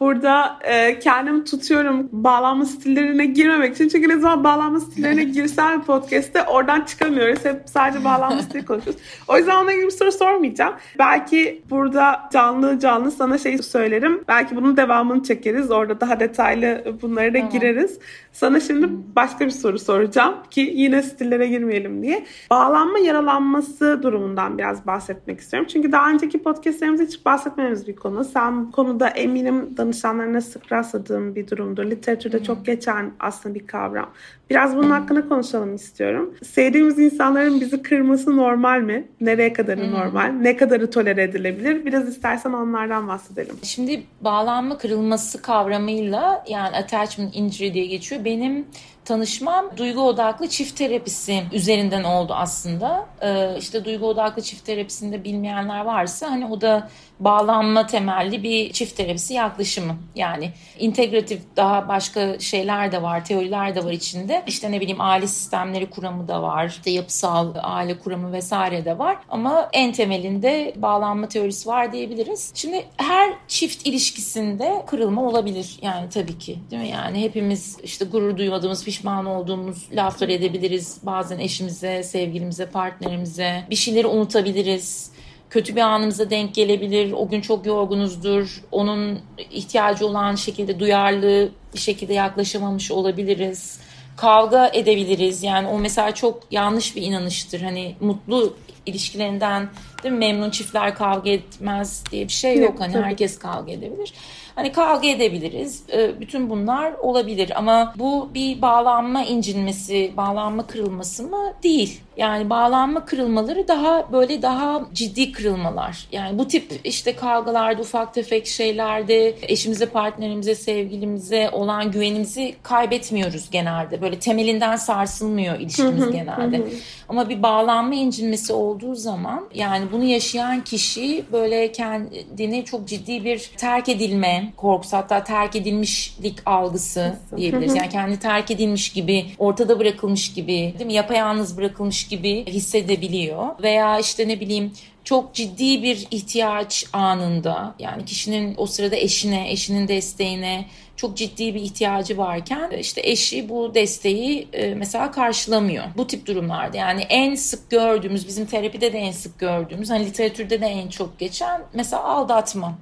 [0.00, 3.88] Burada e, kendimi tutuyorum bağlanma stillerine girmemek için.
[3.88, 7.44] Çünkü ne zaman bağlanma stillerine girsem podcast'te oradan çıkamıyoruz.
[7.44, 9.02] Hep sadece bağlanma stili konuşuyoruz.
[9.28, 10.74] O yüzden ona gibi bir soru sormayacağım.
[10.98, 14.24] Belki burada canlı canlı sana şey söylerim.
[14.28, 15.70] Belki bunun devamını çekeriz.
[15.70, 17.50] Orada daha detaylı bunlara da tamam.
[17.50, 17.98] gireriz.
[18.32, 22.26] Sana şimdi başka bir soru soracağım ki yine stillere girmeyelim diye.
[22.50, 25.68] Bağlanma yaralanması durumundan biraz bahsetmek istiyorum.
[25.72, 28.24] Çünkü daha önceki podcastlerimizde hiç bahsetmemiz bir konu.
[28.24, 31.84] Sen bu konuda eminim danışanlarına sık rastladığım bir durumdur.
[31.84, 32.44] Literatürde hmm.
[32.44, 34.10] çok geçen aslında bir kavram.
[34.50, 36.34] Biraz bunun hakkında konuşalım istiyorum.
[36.42, 39.08] Sevdiğimiz insanların bizi kırması normal mi?
[39.20, 39.92] Nereye kadarı hmm.
[39.92, 40.26] normal?
[40.26, 41.86] Ne kadarı tolere edilebilir?
[41.86, 43.56] Biraz istersen onlardan bahsedelim.
[43.62, 48.24] Şimdi bağlanma kırılması kavramıyla yani attachment injury diye geçiyor.
[48.24, 48.66] Benim
[49.04, 53.06] tanışmam duygu odaklı çift terapisi üzerinden oldu aslında.
[53.22, 56.88] Ee, işte duygu odaklı çift terapisinde bilmeyenler varsa hani o da
[57.20, 59.96] bağlanma temelli bir çift terapisi yaklaşımı.
[60.14, 64.33] Yani integratif daha başka şeyler de var, teoriler de var içinde.
[64.46, 69.16] İşte ne bileyim aile sistemleri kuramı da var, işte yapısal aile kuramı vesaire de var.
[69.28, 72.52] Ama en temelinde bağlanma teorisi var diyebiliriz.
[72.54, 76.88] Şimdi her çift ilişkisinde kırılma olabilir yani tabii ki değil mi?
[76.88, 80.98] Yani hepimiz işte gurur duymadığımız, pişman olduğumuz laflar edebiliriz.
[81.02, 85.14] Bazen eşimize, sevgilimize, partnerimize bir şeyleri unutabiliriz
[85.54, 87.12] kötü bir anımıza denk gelebilir.
[87.12, 88.62] O gün çok yorgunuzdur.
[88.72, 89.18] Onun
[89.50, 93.80] ihtiyacı olan şekilde duyarlı bir şekilde yaklaşamamış olabiliriz.
[94.16, 95.42] Kavga edebiliriz.
[95.42, 97.60] Yani o mesela çok yanlış bir inanıştır.
[97.60, 99.68] Hani mutlu ilişkilerinden
[100.02, 100.18] değil mi?
[100.18, 102.80] memnun çiftler kavga etmez diye bir şey yok.
[102.80, 104.14] Hani herkes kavga edebilir.
[104.54, 105.82] Hani kavga edebiliriz.
[105.92, 111.52] Ee, bütün bunlar olabilir ama bu bir bağlanma incinmesi, bağlanma kırılması mı?
[111.62, 112.00] Değil.
[112.16, 116.06] Yani bağlanma kırılmaları daha böyle daha ciddi kırılmalar.
[116.12, 124.02] Yani bu tip işte kavgalarda, ufak tefek şeylerde eşimize, partnerimize, sevgilimize olan güvenimizi kaybetmiyoruz genelde.
[124.02, 126.62] Böyle temelinden sarsılmıyor ilişkimiz genelde.
[127.08, 133.50] Ama bir bağlanma incinmesi olduğu zaman yani bunu yaşayan kişi böyle kendini çok ciddi bir
[133.56, 137.74] terk edilme korkusu hatta terk edilmişlik algısı diyebiliriz.
[137.76, 140.92] Yani kendi terk edilmiş gibi, ortada bırakılmış gibi, değil mi?
[140.92, 143.62] Yapayalnız bırakılmış gibi hissedebiliyor.
[143.62, 144.72] Veya işte ne bileyim
[145.04, 151.60] çok ciddi bir ihtiyaç anında yani kişinin o sırada eşine, eşinin desteğine çok ciddi bir
[151.60, 155.84] ihtiyacı varken işte eşi bu desteği e, mesela karşılamıyor.
[155.96, 160.60] Bu tip durumlarda yani en sık gördüğümüz bizim terapide de en sık gördüğümüz hani literatürde
[160.60, 162.78] de en çok geçen mesela aldatma.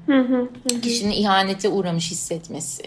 [0.82, 2.82] Kişinin ihanete uğramış hissetmesi.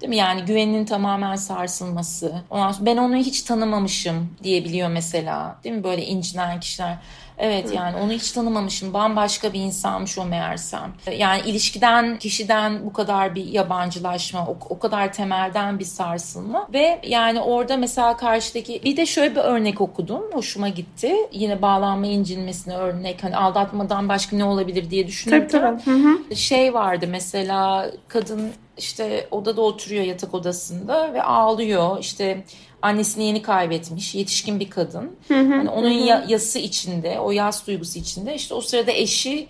[0.00, 0.16] Değil mi?
[0.16, 2.42] Yani güveninin tamamen sarsılması.
[2.50, 5.58] Ondan sonra ben onu hiç tanımamışım diyebiliyor mesela.
[5.64, 5.84] Değil mi?
[5.84, 6.98] Böyle incinen kişiler.
[7.40, 8.94] Evet yani onu hiç tanımamışım.
[8.94, 10.92] Bambaşka bir insanmış o meğersem.
[11.16, 16.68] Yani ilişkiden, kişiden bu kadar bir yabancılaşma, o, o kadar temelden bir sarsılma.
[16.72, 20.22] Ve yani orada mesela karşıdaki bir de şöyle bir örnek okudum.
[20.32, 21.14] Hoşuma gitti.
[21.32, 23.24] Yine bağlanma incinmesine örnek.
[23.24, 25.48] Hani aldatmadan başka ne olabilir diye düşünürken.
[25.48, 25.96] Tabii, tabii.
[25.96, 26.36] Hı hı.
[26.36, 31.98] Şey vardı mesela kadın işte odada oturuyor yatak odasında ve ağlıyor.
[32.00, 32.44] İşte
[32.82, 35.16] annesini yeni kaybetmiş yetişkin bir kadın.
[35.28, 36.06] Hı hı, yani onun hı.
[36.06, 38.34] Ya, yası içinde, o yas duygusu içinde.
[38.34, 39.46] İşte o sırada eşi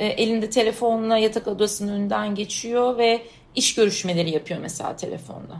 [0.00, 3.22] e, elinde telefonla yatak odasının önünden geçiyor ve
[3.54, 5.56] iş görüşmeleri yapıyor mesela telefonda.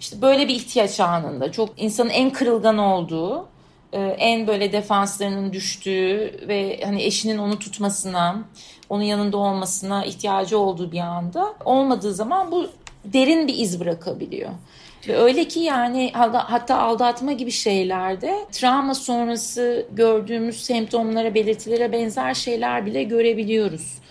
[0.00, 3.48] İşte böyle bir ihtiyaç anında çok insanın en kırılgan olduğu,
[3.92, 8.44] e, en böyle defanslarının düştüğü ve hani eşinin onu tutmasına,
[8.88, 12.66] onun yanında olmasına ihtiyacı olduğu bir anda olmadığı zaman bu
[13.04, 14.50] derin bir iz bırakabiliyor.
[15.08, 23.02] Öyle ki yani hatta aldatma gibi şeylerde travma sonrası gördüğümüz semptomlara, belirtilere benzer şeyler bile
[23.02, 24.01] görebiliyoruz.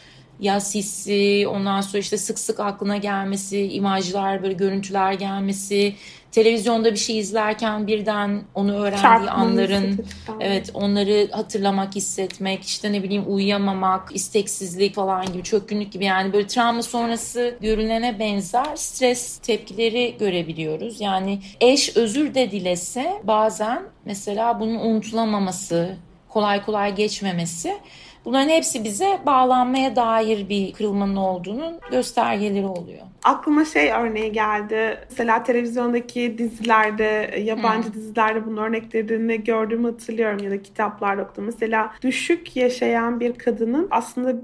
[0.42, 5.96] Yas hissi, ondan sonra işte sık sık aklına gelmesi, imajlar, böyle görüntüler gelmesi,
[6.32, 10.06] televizyonda bir şey izlerken birden onu öğrendiği Çarpmanı anların
[10.40, 16.48] evet onları hatırlamak, hissetmek, işte ne bileyim uyuyamamak, isteksizlik falan gibi çökkünlük gibi yani böyle
[16.48, 21.02] travma sonrası görünene benzer stres tepkileri görebiliyoruz.
[21.02, 25.96] Yani eş özür de dilese bazen mesela bunun unutulamaması,
[26.30, 27.78] kolay kolay geçmemesi
[28.26, 33.02] Bunların hepsi bize bağlanmaya dair bir kırılmanın olduğunun göstergeleri oluyor.
[33.24, 34.98] Aklıma şey örneği geldi.
[35.10, 37.94] Mesela televizyondaki dizilerde, yabancı hmm.
[37.94, 41.46] dizilerde bunun örneklerini gördüğümü hatırlıyorum ya da kitaplarda okudum.
[41.46, 44.36] Mesela düşük yaşayan bir kadının aslında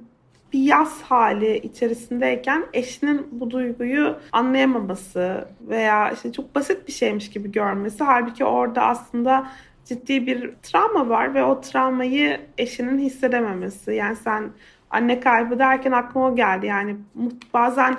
[0.53, 7.51] bir yaz hali içerisindeyken eşinin bu duyguyu anlayamaması veya işte çok basit bir şeymiş gibi
[7.51, 8.03] görmesi.
[8.03, 9.47] Halbuki orada aslında
[9.87, 13.93] ciddi bir travma var ve o travmayı eşinin hissedememesi.
[13.93, 14.49] Yani sen
[14.89, 16.65] anne kaybı derken aklıma o geldi.
[16.65, 16.95] Yani
[17.53, 17.97] bazen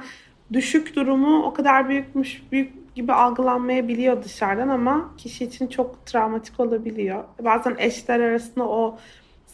[0.53, 7.25] düşük durumu o kadar büyükmüş, büyük gibi algılanmayabiliyor dışarıdan ama kişi için çok travmatik olabiliyor.
[7.45, 8.99] Bazen eşler arasında o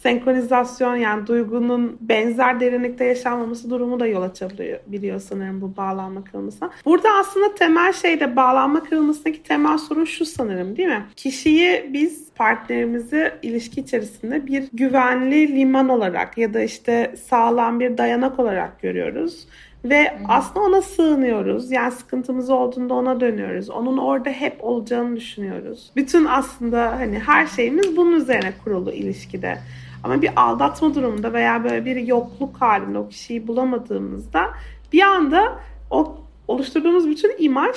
[0.04, 6.70] senkronizasyon yani duygunun benzer derinlikte yaşanmaması durumu da yol açabiliyor sanırım bu bağlanma kırılmasına.
[6.84, 11.04] Burada aslında temel şey de bağlanma kırılmasındaki temel sorun şu sanırım değil mi?
[11.16, 18.38] Kişiyi biz partnerimizi ilişki içerisinde bir güvenli liman olarak ya da işte sağlam bir dayanak
[18.38, 19.46] olarak görüyoruz.
[19.84, 20.26] Ve hmm.
[20.28, 21.70] aslında ona sığınıyoruz.
[21.70, 23.70] Yani sıkıntımız olduğunda ona dönüyoruz.
[23.70, 25.90] Onun orada hep olacağını düşünüyoruz.
[25.96, 29.58] Bütün aslında hani her şeyimiz bunun üzerine kurulu ilişkide.
[30.04, 34.50] Ama bir aldatma durumunda veya böyle bir yokluk halinde o kişiyi bulamadığımızda
[34.92, 35.58] bir anda
[35.90, 36.16] o
[36.48, 37.76] oluşturduğumuz bütün imaj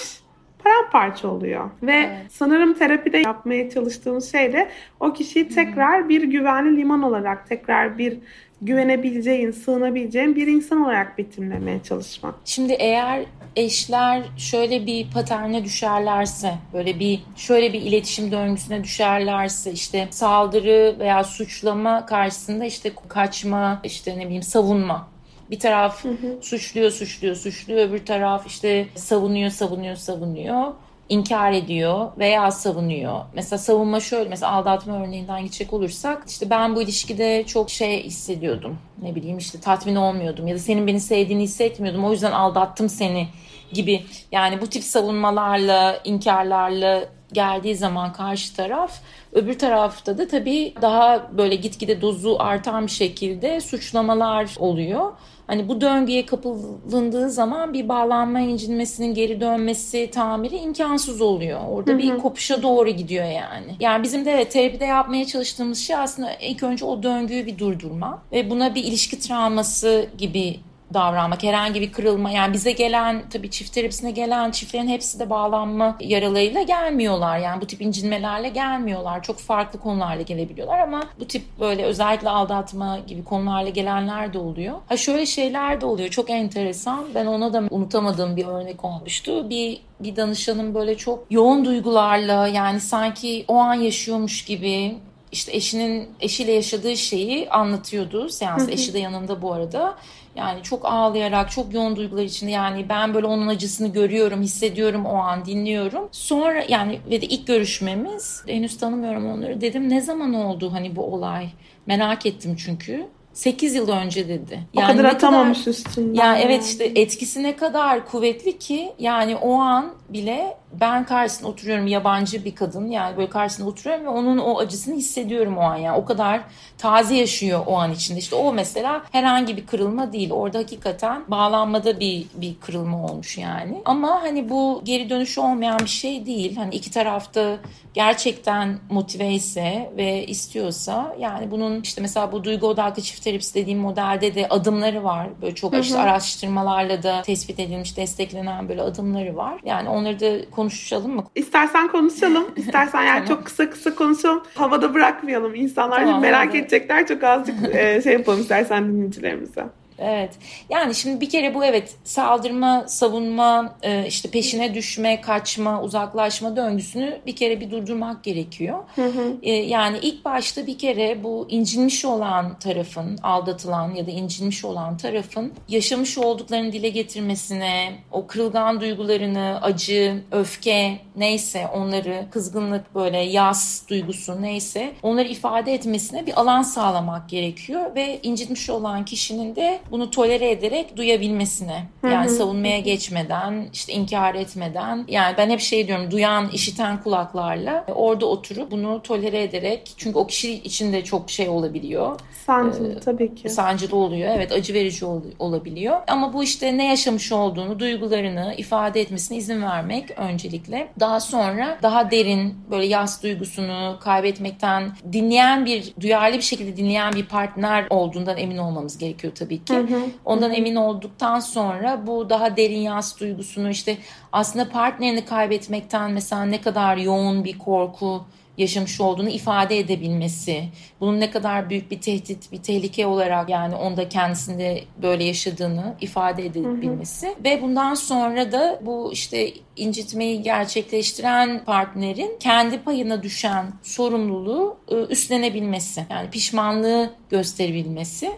[0.68, 1.70] paramparça oluyor.
[1.84, 2.32] Ve evet.
[2.32, 8.18] sanırım terapide yapmaya çalıştığımız şey de o kişiyi tekrar bir güvenli liman olarak, tekrar bir
[8.62, 12.36] güvenebileceğin, sığınabileceğin bir insan olarak betimlemeye çalışmak.
[12.46, 13.24] Şimdi eğer
[13.56, 21.24] eşler şöyle bir paterne düşerlerse, böyle bir şöyle bir iletişim döngüsüne düşerlerse işte saldırı veya
[21.24, 25.17] suçlama karşısında işte kaçma, işte ne bileyim savunma
[25.52, 26.38] bir taraf hı hı.
[26.42, 27.90] suçluyor, suçluyor, suçluyor.
[27.90, 30.74] Öbür taraf işte savunuyor, savunuyor, savunuyor.
[31.10, 33.22] inkar ediyor veya savunuyor.
[33.34, 38.78] Mesela savunma şöyle mesela aldatma örneğinden gidecek olursak işte ben bu ilişkide çok şey hissediyordum.
[39.02, 42.06] Ne bileyim işte tatmin olmuyordum ya da senin beni sevdiğini hissetmiyordum.
[42.06, 43.28] O yüzden aldattım seni
[43.74, 44.04] gibi.
[44.32, 49.02] Yani bu tip savunmalarla, inkarlarla geldiği zaman karşı taraf
[49.34, 55.12] öbür tarafta da tabii daha böyle gitgide dozu artan bir şekilde suçlamalar oluyor.
[55.48, 61.60] Hani bu döngüye kapılındığı zaman bir bağlanma incinmesinin geri dönmesi, tamiri imkansız oluyor.
[61.70, 62.00] Orada Hı-hı.
[62.00, 63.76] bir kopuşa doğru gidiyor yani.
[63.80, 68.22] Yani bizim de evet, terapide yapmaya çalıştığımız şey aslında ilk önce o döngüyü bir durdurma
[68.32, 70.56] ve buna bir ilişki travması gibi
[70.94, 75.98] davranmak, herhangi bir kırılma yani bize gelen tabii çift terapisine gelen çiftlerin hepsi de bağlanma
[76.00, 77.38] yaralarıyla gelmiyorlar.
[77.38, 79.24] Yani bu tip incinmelerle gelmiyorlar.
[79.24, 84.76] Çok farklı konularla gelebiliyorlar ama bu tip böyle özellikle aldatma gibi konularla gelenler de oluyor.
[84.90, 86.10] Ha şöyle şeyler de oluyor.
[86.10, 87.06] Çok enteresan.
[87.16, 89.50] Ben ona da unutamadığım bir örnek olmuştu.
[89.50, 94.96] Bir bir danışanım böyle çok yoğun duygularla yani sanki o an yaşıyormuş gibi
[95.32, 98.30] işte eşinin eşiyle yaşadığı şeyi anlatıyordu.
[98.30, 99.96] Seans eşi de yanında bu arada.
[100.36, 105.16] Yani çok ağlayarak, çok yoğun duygular içinde yani ben böyle onun acısını görüyorum, hissediyorum o
[105.16, 106.10] an, dinliyorum.
[106.12, 109.62] Sonra yani ve de ilk görüşmemiz henüz tanımıyorum onları.
[109.62, 111.50] Dedim ne zaman oldu hani bu olay?
[111.86, 113.08] Merak ettim çünkü.
[113.34, 114.60] 8 yıl önce dedi.
[114.76, 116.14] O yani kadar atamamış üstünden.
[116.14, 121.88] Yani evet işte etkisi ne kadar kuvvetli ki yani o an bile ben karşısında oturuyorum
[121.88, 122.90] yabancı bir kadın.
[122.90, 125.76] Yani böyle karşısında oturuyorum ve onun o acısını hissediyorum o an.
[125.76, 126.42] Yani o kadar
[126.78, 128.20] taze yaşıyor o an içinde.
[128.20, 130.32] İşte o mesela herhangi bir kırılma değil.
[130.32, 133.82] Orada hakikaten bağlanmada bir bir kırılma olmuş yani.
[133.86, 136.56] Ama hani bu geri dönüşü olmayan bir şey değil.
[136.56, 137.58] Hani iki tarafta
[137.94, 143.80] gerçekten motive ise ve istiyorsa yani bunun işte mesela bu duygu odaklı çift terapisi dediğim
[143.80, 145.28] modelde de adımları var.
[145.42, 149.62] Böyle çok işte araştırmalarla da tespit edilmiş desteklenen böyle adımları var.
[149.66, 151.24] Yani onları da konuşalım mı?
[151.36, 152.46] İstersen konuşalım.
[152.56, 153.28] İstersen yani tamam.
[153.28, 154.44] çok kısa kısa konuşalım.
[154.56, 155.56] Havada bırakmayalım.
[155.56, 156.58] İnsanlar tamam, merak hadi.
[156.58, 157.08] edecekler.
[157.08, 159.66] Çok azıcık e, şey yapalım istersen dinleyicilerimize.
[160.00, 160.32] Evet.
[160.70, 167.20] Yani şimdi bir kere bu evet saldırma, savunma, e, işte peşine düşme, kaçma, uzaklaşma döngüsünü
[167.26, 168.80] bir kere bir durdurmak gerekiyor.
[168.96, 169.38] Hı hı.
[169.44, 174.98] E, yani ilk başta bir kere bu incinmiş olan tarafın, aldatılan ya da incinmiş olan
[174.98, 183.88] tarafın yaşamış olduklarını dile getirmesine, o kırılgan duygularını, acı, öfke neyse onları, kızgınlık böyle yas
[183.88, 190.12] duygusu neyse onları ifade etmesine bir alan sağlamak gerekiyor ve incinmiş olan kişinin de bunu
[190.12, 191.84] tolere ederek duyabilmesine.
[192.04, 195.06] Yani savunmaya geçmeden, işte inkar etmeden.
[195.08, 200.28] Yani ben hep şey diyorum duyan, işiten kulaklarla orada oturup bunu tolere ederek çünkü o
[200.28, 202.20] kişi için de çok şey olabiliyor.
[202.46, 203.50] Sancılı ee, tabii ki.
[203.50, 204.36] Sancılı oluyor.
[204.36, 205.98] Evet acı verici ol, olabiliyor.
[206.08, 210.88] Ama bu işte ne yaşamış olduğunu, duygularını ifade etmesine izin vermek öncelikle.
[211.00, 217.26] Daha sonra daha derin böyle yas duygusunu kaybetmekten dinleyen bir, duyarlı bir şekilde dinleyen bir
[217.26, 219.74] partner olduğundan emin olmamız gerekiyor tabii ki.
[219.78, 220.02] Hı hı.
[220.26, 220.56] Ondan hı hı.
[220.56, 223.98] emin olduktan sonra bu daha derin yas duygusunu işte
[224.32, 228.26] aslında partnerini kaybetmekten mesela ne kadar yoğun bir korku
[228.58, 230.64] yaşamış olduğunu ifade edebilmesi,
[231.00, 236.46] bunun ne kadar büyük bir tehdit, bir tehlike olarak yani onda kendisinde böyle yaşadığını ifade
[236.46, 237.44] edebilmesi hı hı.
[237.44, 246.06] ve bundan sonra da bu işte incitmeyi gerçekleştiren partnerin kendi payına düşen sorumluluğu ıı, üstlenebilmesi.
[246.10, 248.32] Yani pişmanlığı gösterebilmesi.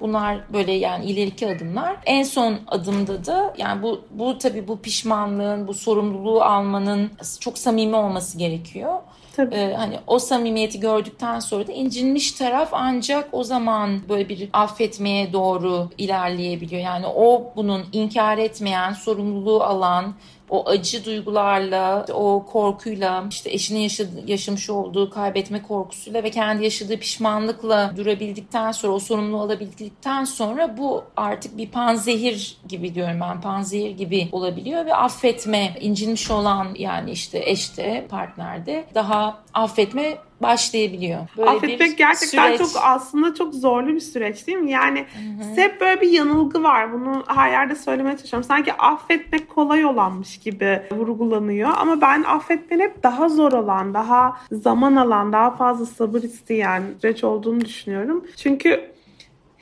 [0.00, 1.96] Bunlar böyle yani ileriki adımlar.
[2.06, 7.96] En son adımda da yani bu bu tabii bu pişmanlığın, bu sorumluluğu almanın çok samimi
[7.96, 8.92] olması gerekiyor.
[9.36, 9.54] Tabii.
[9.54, 15.32] Ee, hani o samimiyeti gördükten sonra da incinmiş taraf ancak o zaman böyle bir affetmeye
[15.32, 16.82] doğru ilerleyebiliyor.
[16.82, 20.14] Yani o bunun inkar etmeyen, sorumluluğu alan,
[20.50, 26.98] o acı duygularla, o korkuyla, işte eşinin yaşadığı, yaşamış olduğu kaybetme korkusuyla ve kendi yaşadığı
[26.98, 33.90] pişmanlıkla durabildikten sonra, o sorumluluğu alabildikten sonra bu artık bir panzehir gibi diyorum ben, panzehir
[33.90, 41.18] gibi olabiliyor ve affetme, incinmiş olan yani işte eşte, partnerde daha affetme başlayabiliyor.
[41.36, 42.72] Böyle Affetmek gerçekten süreç.
[42.72, 44.70] çok aslında çok zorlu bir süreç değil mi?
[44.70, 45.56] Yani Hı-hı.
[45.56, 46.92] hep böyle bir yanılgı var.
[46.92, 48.48] Bunu her yerde söylemeye çalışıyorum.
[48.48, 51.70] Sanki affetmek kolay olanmış gibi vurgulanıyor.
[51.76, 57.24] Ama ben affetmenin hep daha zor olan, daha zaman alan, daha fazla sabır isteyen süreç
[57.24, 58.24] olduğunu düşünüyorum.
[58.36, 58.96] Çünkü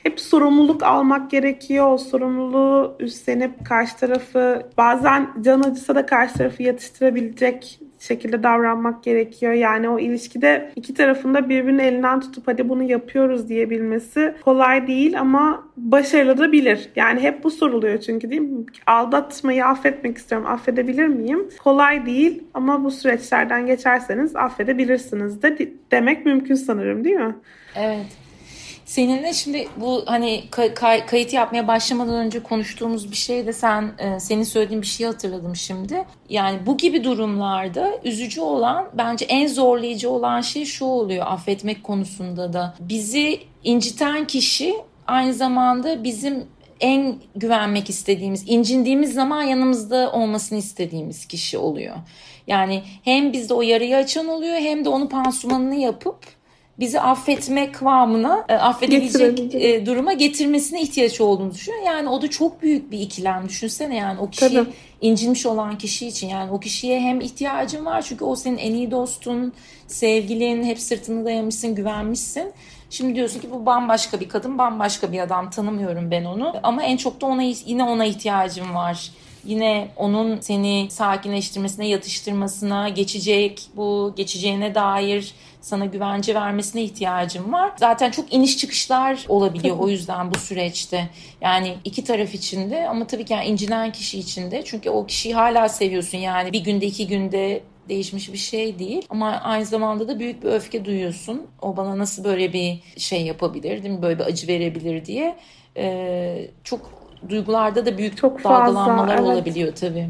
[0.03, 1.91] hep sorumluluk almak gerekiyor.
[1.91, 9.53] O sorumluluğu üstlenip karşı tarafı bazen can acısa da karşı tarafı yatıştırabilecek şekilde davranmak gerekiyor.
[9.53, 15.67] Yani o ilişkide iki tarafında birbirinin elinden tutup hadi bunu yapıyoruz diyebilmesi kolay değil ama
[15.77, 16.89] başarılı da bilir.
[16.95, 18.65] Yani hep bu soruluyor çünkü değil mi?
[18.87, 20.47] Aldatmayı affetmek istiyorum.
[20.47, 21.49] Affedebilir miyim?
[21.63, 27.35] Kolay değil ama bu süreçlerden geçerseniz affedebilirsiniz de demek mümkün sanırım değil mi?
[27.75, 28.24] Evet.
[28.85, 34.19] Seninle şimdi bu hani kay, kayıt yapmaya başlamadan önce konuştuğumuz bir şey de sen e,
[34.19, 36.05] senin söylediğin bir şeyi hatırladım şimdi.
[36.29, 42.53] Yani bu gibi durumlarda üzücü olan bence en zorlayıcı olan şey şu oluyor affetmek konusunda
[42.53, 42.75] da.
[42.79, 44.75] Bizi inciten kişi
[45.07, 46.47] aynı zamanda bizim
[46.79, 51.95] en güvenmek istediğimiz, incindiğimiz zaman yanımızda olmasını istediğimiz kişi oluyor.
[52.47, 56.34] Yani hem bizde o yarayı açan oluyor hem de onu pansumanını yapıp
[56.79, 61.83] bizi affetme kıvamına, e, affedebilecek e, duruma getirmesine ihtiyaç olduğunu düşünüyor.
[61.83, 63.49] Yani o da çok büyük bir ikilem.
[63.49, 64.69] Düşünsene yani o kişi Tabii.
[65.01, 68.91] incinmiş olan kişi için yani o kişiye hem ihtiyacın var çünkü o senin en iyi
[68.91, 69.53] dostun,
[69.87, 72.51] sevgilin, hep sırtını dayamışsın, güvenmişsin.
[72.89, 76.53] Şimdi diyorsun ki bu bambaşka bir kadın, bambaşka bir adam tanımıyorum ben onu.
[76.63, 79.11] Ama en çok da ona yine ona ihtiyacım var
[79.45, 87.71] yine onun seni sakinleştirmesine, yatıştırmasına, geçecek, bu geçeceğine dair sana güvence vermesine ihtiyacım var.
[87.77, 91.09] Zaten çok iniş çıkışlar olabiliyor o yüzden bu süreçte.
[91.41, 94.61] Yani iki taraf içinde ama tabii ki yani incinen kişi içinde.
[94.65, 99.05] Çünkü o kişiyi hala seviyorsun yani bir günde iki günde değişmiş bir şey değil.
[99.09, 101.47] Ama aynı zamanda da büyük bir öfke duyuyorsun.
[101.61, 104.01] O bana nasıl böyle bir şey yapabilir, değil mi?
[104.01, 105.35] Böyle bir acı verebilir diye.
[105.77, 109.23] Ee, çok duygularda da büyük çok dalgalanmalar fazla, evet.
[109.23, 110.09] olabiliyor tabii.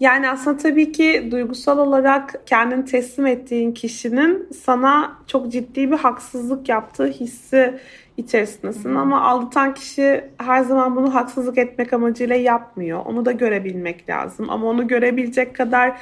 [0.00, 6.68] Yani aslında tabii ki duygusal olarak kendini teslim ettiğin kişinin sana çok ciddi bir haksızlık
[6.68, 7.78] yaptığı hissi
[8.16, 8.90] içerisindesin.
[8.90, 8.96] Hmm.
[8.96, 13.02] Ama aldatan kişi her zaman bunu haksızlık etmek amacıyla yapmıyor.
[13.06, 14.50] Onu da görebilmek lazım.
[14.50, 16.00] Ama onu görebilecek kadar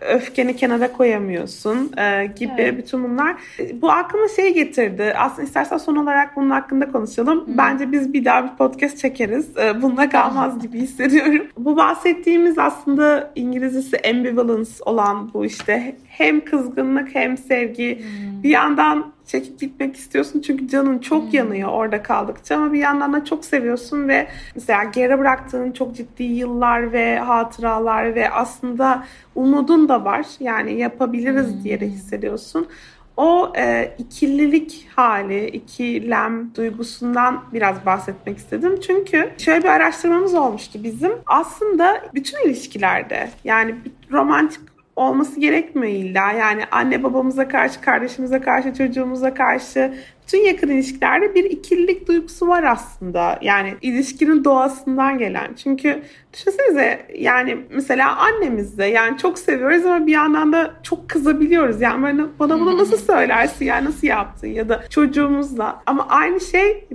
[0.00, 2.78] öfkeni kenara koyamıyorsun e, gibi evet.
[2.78, 3.36] bütün bunlar.
[3.72, 5.14] Bu aklıma şey getirdi.
[5.18, 7.40] Aslında istersen son olarak bunun hakkında konuşalım.
[7.40, 7.58] Hı.
[7.58, 9.56] Bence biz bir daha bir podcast çekeriz.
[9.56, 11.46] E, bununla kalmaz gibi hissediyorum.
[11.58, 17.98] Bu bahsettiğimiz aslında İngilizcesi ambivalence olan bu işte hem kızgınlık hem sevgi.
[17.98, 18.42] Hmm.
[18.42, 21.30] Bir yandan çekip gitmek istiyorsun çünkü canın çok hmm.
[21.32, 26.22] yanıyor orada kaldıkça ama bir yandan da çok seviyorsun ve mesela geri bıraktığın çok ciddi
[26.22, 30.26] yıllar ve hatıralar ve aslında umudun da var.
[30.40, 31.64] Yani yapabiliriz hmm.
[31.64, 32.68] diye de hissediyorsun.
[33.16, 38.80] O e, ikililik hali, ikilem duygusundan biraz bahsetmek istedim.
[38.80, 41.12] Çünkü şöyle bir araştırmamız olmuştu bizim.
[41.26, 43.74] Aslında bütün ilişkilerde yani
[44.12, 44.60] romantik
[44.96, 46.32] olması gerekmiyor illa.
[46.32, 52.62] Yani anne babamıza karşı, kardeşimize karşı, çocuğumuza karşı bütün yakın ilişkilerde bir ikililik duygusu var
[52.62, 53.38] aslında.
[53.42, 55.54] Yani ilişkinin doğasından gelen.
[55.54, 61.80] Çünkü düşünsenize yani mesela annemizde yani çok seviyoruz ama bir yandan da çok kızabiliyoruz.
[61.80, 65.82] Yani bana, bana bunu nasıl söylersin yani nasıl yaptın ya da çocuğumuzla.
[65.86, 66.88] Ama aynı şey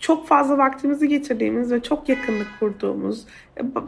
[0.00, 3.26] çok fazla vaktimizi geçirdiğimiz ve çok yakınlık kurduğumuz,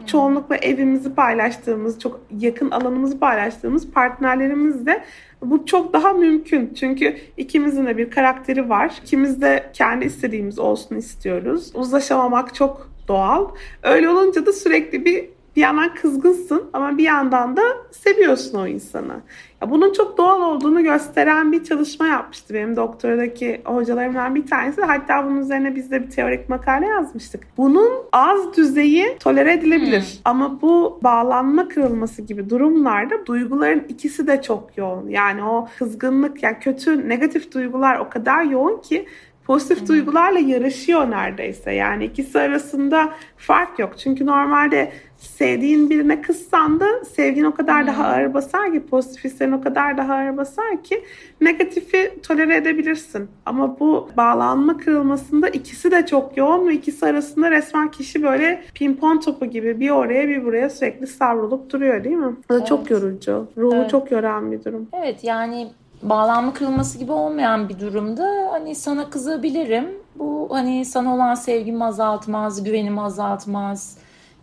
[0.07, 5.03] çoğunlukla evimizi paylaştığımız, çok yakın alanımızı paylaştığımız partnerlerimizle
[5.41, 6.73] bu çok daha mümkün.
[6.73, 8.99] Çünkü ikimizin de bir karakteri var.
[9.03, 11.71] İkimiz de kendi istediğimiz olsun istiyoruz.
[11.73, 13.47] Uzlaşamamak çok doğal.
[13.83, 19.21] Öyle olunca da sürekli bir bir yandan kızgınsın ama bir yandan da seviyorsun o insanı.
[19.65, 24.81] Bunun çok doğal olduğunu gösteren bir çalışma yapmıştı benim doktoradaki hocalarımdan bir tanesi.
[24.81, 27.43] Hatta bunun üzerine biz de bir teorik makale yazmıştık.
[27.57, 30.01] Bunun az düzeyi tolere edilebilir.
[30.01, 30.21] Hmm.
[30.25, 35.09] Ama bu bağlanma kırılması gibi durumlarda duyguların ikisi de çok yoğun.
[35.09, 39.05] Yani o kızgınlık yani kötü negatif duygular o kadar yoğun ki
[39.43, 39.87] pozitif hmm.
[39.87, 41.71] duygularla yarışıyor neredeyse.
[41.71, 43.97] Yani ikisi arasında fark yok.
[43.97, 47.87] Çünkü normalde sevdiğin birine kızsan da sevgin o kadar hmm.
[47.87, 51.03] daha ağır basar ki pozitif hislerin o kadar daha ağır basar ki
[51.41, 53.29] negatifi tolere edebilirsin.
[53.45, 59.19] Ama bu bağlanma kırılmasında ikisi de çok yoğun ve ikisi arasında resmen kişi böyle pimpon
[59.19, 62.35] topu gibi bir oraya bir buraya sürekli savrulup duruyor değil mi?
[62.49, 62.67] Bu da evet.
[62.67, 63.47] çok yorucu.
[63.57, 63.89] Ruhu evet.
[63.89, 64.87] çok yoran bir durum.
[64.93, 65.67] Evet yani
[66.01, 69.85] bağlanma kırılması gibi olmayan bir durumda hani sana kızabilirim.
[70.15, 73.97] Bu hani sana olan sevgimi azaltmaz, güvenimi azaltmaz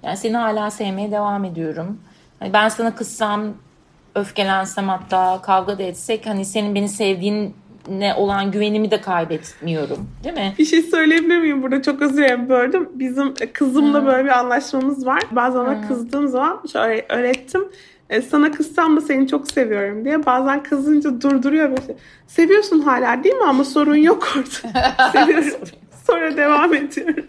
[0.05, 2.01] yani seni hala sevmeye devam ediyorum.
[2.39, 3.55] Hani ben sana kızsam,
[4.15, 7.55] öfkelensem hatta kavga da etsek hani senin beni sevdiğin
[7.89, 10.09] ne olan güvenimi de kaybetmiyorum.
[10.25, 10.55] Değil mi?
[10.59, 11.83] Bir şey söyleyebilir miyim burada?
[11.83, 12.89] Çok özür dilerim böldüm.
[12.95, 14.07] Bizim kızımla hmm.
[14.07, 15.23] böyle bir anlaşmamız var.
[15.31, 15.89] Bazen ona hmm.
[15.89, 17.69] kızdığım zaman şöyle öğrettim.
[18.11, 20.27] E, sana kızsam da seni çok seviyorum diye.
[20.27, 21.97] Bazen kızınca durduruyor böyle.
[22.27, 23.45] Seviyorsun hala değil mi?
[23.45, 25.13] Ama sorun yok orada.
[25.13, 25.69] Seviyorum.
[26.07, 27.25] Sonra devam ediyoruz.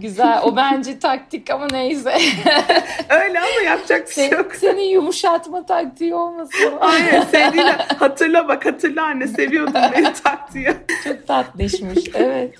[0.00, 0.40] güzel.
[0.42, 2.18] O bence taktik ama neyse.
[3.08, 4.54] Öyle ama yapacak bir şey yok.
[4.54, 6.72] Senin yumuşatma taktiği olmasın.
[6.80, 10.68] Hayır sevdiğine hatırla bak hatırla anne seviyordum beni taktiği.
[11.04, 11.98] Çok tatlışmış.
[12.14, 12.54] Evet.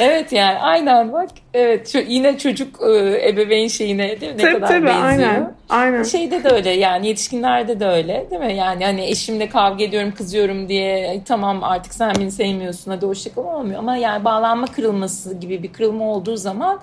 [0.00, 1.28] Evet yani aynen bak.
[1.54, 4.38] Evet yine çocuk e, ebeveyn şeyine değil mi?
[4.38, 5.28] Ne tabii, kadar tabii, benziyor.
[5.28, 6.02] Aynen, aynen.
[6.02, 8.54] Şeyde de öyle yani yetişkinlerde de öyle değil mi?
[8.54, 13.78] Yani hani eşimle kavga ediyorum kızıyorum diye tamam artık sen beni sevmiyorsun hadi hoşçakal olmuyor.
[13.78, 16.80] Ama yani bağlanma kırılması gibi bir kırılma olduğu zaman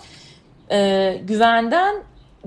[0.71, 1.95] e, güvenden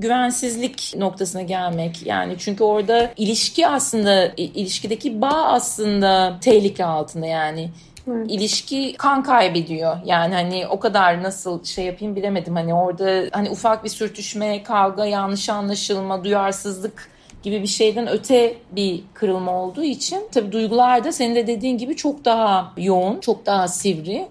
[0.01, 7.70] güvensizlik noktasına gelmek yani çünkü orada ilişki aslında ilişkideki bağ aslında tehlike altında yani
[8.09, 8.30] Evet.
[8.30, 9.96] ilişki kan kaybediyor.
[10.05, 12.57] Yani hani o kadar nasıl şey yapayım bilemedim.
[12.57, 17.11] Hani orada hani ufak bir sürtüşme, kavga, yanlış anlaşılma, duyarsızlık
[17.42, 21.96] gibi bir şeyden öte bir kırılma olduğu için tabii duygular da senin de dediğin gibi
[21.96, 24.28] çok daha yoğun, çok daha sivri.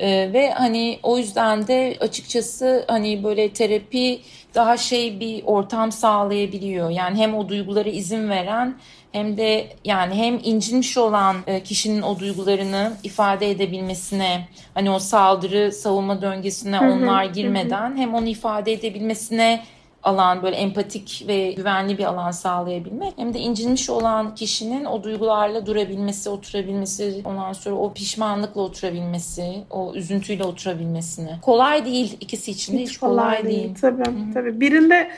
[0.00, 4.20] Ee, ve hani o yüzden de açıkçası hani böyle terapi
[4.54, 6.90] daha şey bir ortam sağlayabiliyor.
[6.90, 8.74] Yani hem o duygulara izin veren
[9.12, 15.72] hem de yani hem incinmiş olan e, kişinin o duygularını ifade edebilmesine hani o saldırı
[15.72, 19.62] savunma döngüsüne onlar girmeden hem onu ifade edebilmesine
[20.02, 25.66] alan böyle empatik ve güvenli bir alan sağlayabilmek hem de incinmiş olan kişinin o duygularla
[25.66, 31.30] durabilmesi, oturabilmesi, ondan sonra o pişmanlıkla oturabilmesi, o üzüntüyle oturabilmesini.
[31.42, 33.64] Kolay değil ikisi için de hiç, hiç kolay, kolay değil.
[33.64, 33.74] değil.
[33.80, 34.34] Tabii Hı-hı.
[34.34, 34.60] tabii.
[34.60, 35.10] Birinde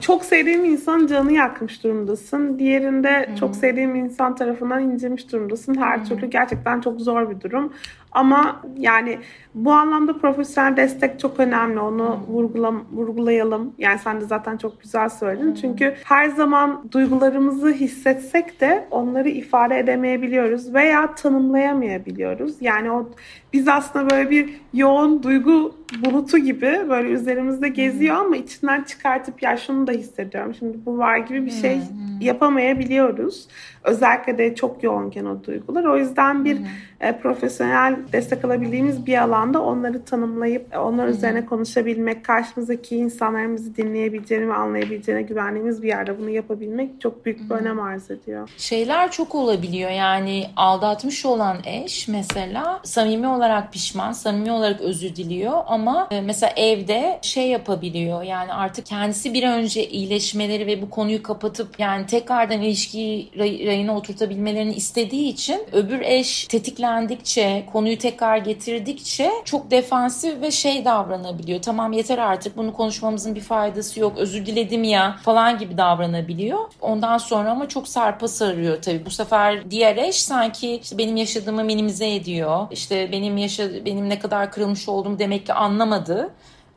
[0.00, 2.58] çok sevdiğim insan canı yakmış durumdasın.
[2.58, 3.34] Diğerinde hmm.
[3.34, 5.74] çok sevdiğim insan tarafından incemiş durumdasın.
[5.74, 6.04] Her hmm.
[6.04, 7.72] türlü gerçekten çok zor bir durum.
[8.12, 9.18] Ama yani
[9.54, 11.80] bu anlamda profesyonel destek çok önemli.
[11.80, 12.34] Onu hmm.
[12.34, 13.74] vurgula, vurgulayalım.
[13.78, 15.54] Yani sen de zaten çok güzel söyledin.
[15.54, 22.56] Çünkü her zaman duygularımızı hissetsek de onları ifade edemeyebiliyoruz veya tanımlayamayabiliyoruz.
[22.60, 23.10] Yani o
[23.52, 25.74] biz aslında böyle bir yoğun duygu
[26.04, 30.54] bulutu gibi böyle üzerimizde geziyor ama içinden çıkartıp ya şunu da hissediyorum.
[30.58, 31.78] Şimdi bu var gibi bir şey
[32.20, 33.46] yapamayabiliyoruz.
[33.84, 35.84] Özellikle de çok yoğunken o duygular.
[35.84, 36.58] O yüzden bir
[37.00, 41.14] e, profesyonel destek alabildiğimiz bir alanda onları tanımlayıp onlar hmm.
[41.14, 47.54] üzerine konuşabilmek, karşımızdaki insanlarımızı dinleyebileceğini ve anlayabileceğine güvendiğimiz bir yerde bunu yapabilmek çok büyük bir
[47.54, 48.50] önem arz ediyor.
[48.56, 49.90] Şeyler çok olabiliyor.
[49.90, 56.52] Yani aldatmış olan eş mesela samimi olarak pişman, samimi olarak özür diliyor ama e, mesela
[56.56, 58.22] evde şey yapabiliyor.
[58.22, 63.30] Yani artık kendisi bir önce iyileşmeleri ve bu konuyu kapatıp yani tekrardan ilişkiyi
[63.66, 71.62] rayına oturtabilmelerini istediği için öbür eş tetiklendikçe, konuyu tekrar getirdikçe çok defansif ve şey davranabiliyor.
[71.62, 74.12] Tamam yeter artık bunu konuşmamızın bir faydası yok.
[74.16, 76.58] Özür diledim ya falan gibi davranabiliyor.
[76.80, 79.06] Ondan sonra ama çok sarpa sarıyor tabii.
[79.06, 82.66] Bu sefer diğer eş sanki işte benim yaşadığımı minimize ediyor.
[82.70, 86.30] İşte benim yaşa benim ne kadar kırılmış olduğumu demek ki anlamadı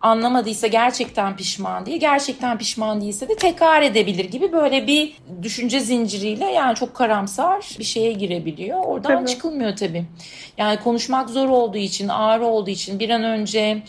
[0.03, 6.45] anlamadıysa gerçekten pişman değil, gerçekten pişman değilse de tekrar edebilir gibi böyle bir düşünce zinciriyle
[6.45, 8.79] yani çok karamsar bir şeye girebiliyor.
[8.85, 9.29] Oradan tabii.
[9.29, 10.05] çıkılmıyor tabii.
[10.57, 13.83] Yani konuşmak zor olduğu için, ağır olduğu için bir an önce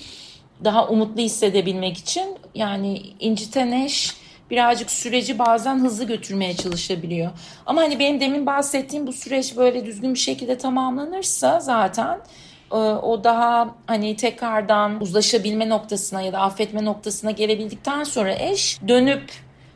[0.65, 4.15] daha umutlu hissedebilmek için yani inciten eş
[4.51, 7.31] birazcık süreci bazen hızlı götürmeye çalışabiliyor.
[7.67, 12.19] Ama hani benim demin bahsettiğim bu süreç böyle düzgün bir şekilde tamamlanırsa zaten
[13.03, 19.23] o daha hani tekrardan uzlaşabilme noktasına ya da affetme noktasına gelebildikten sonra eş dönüp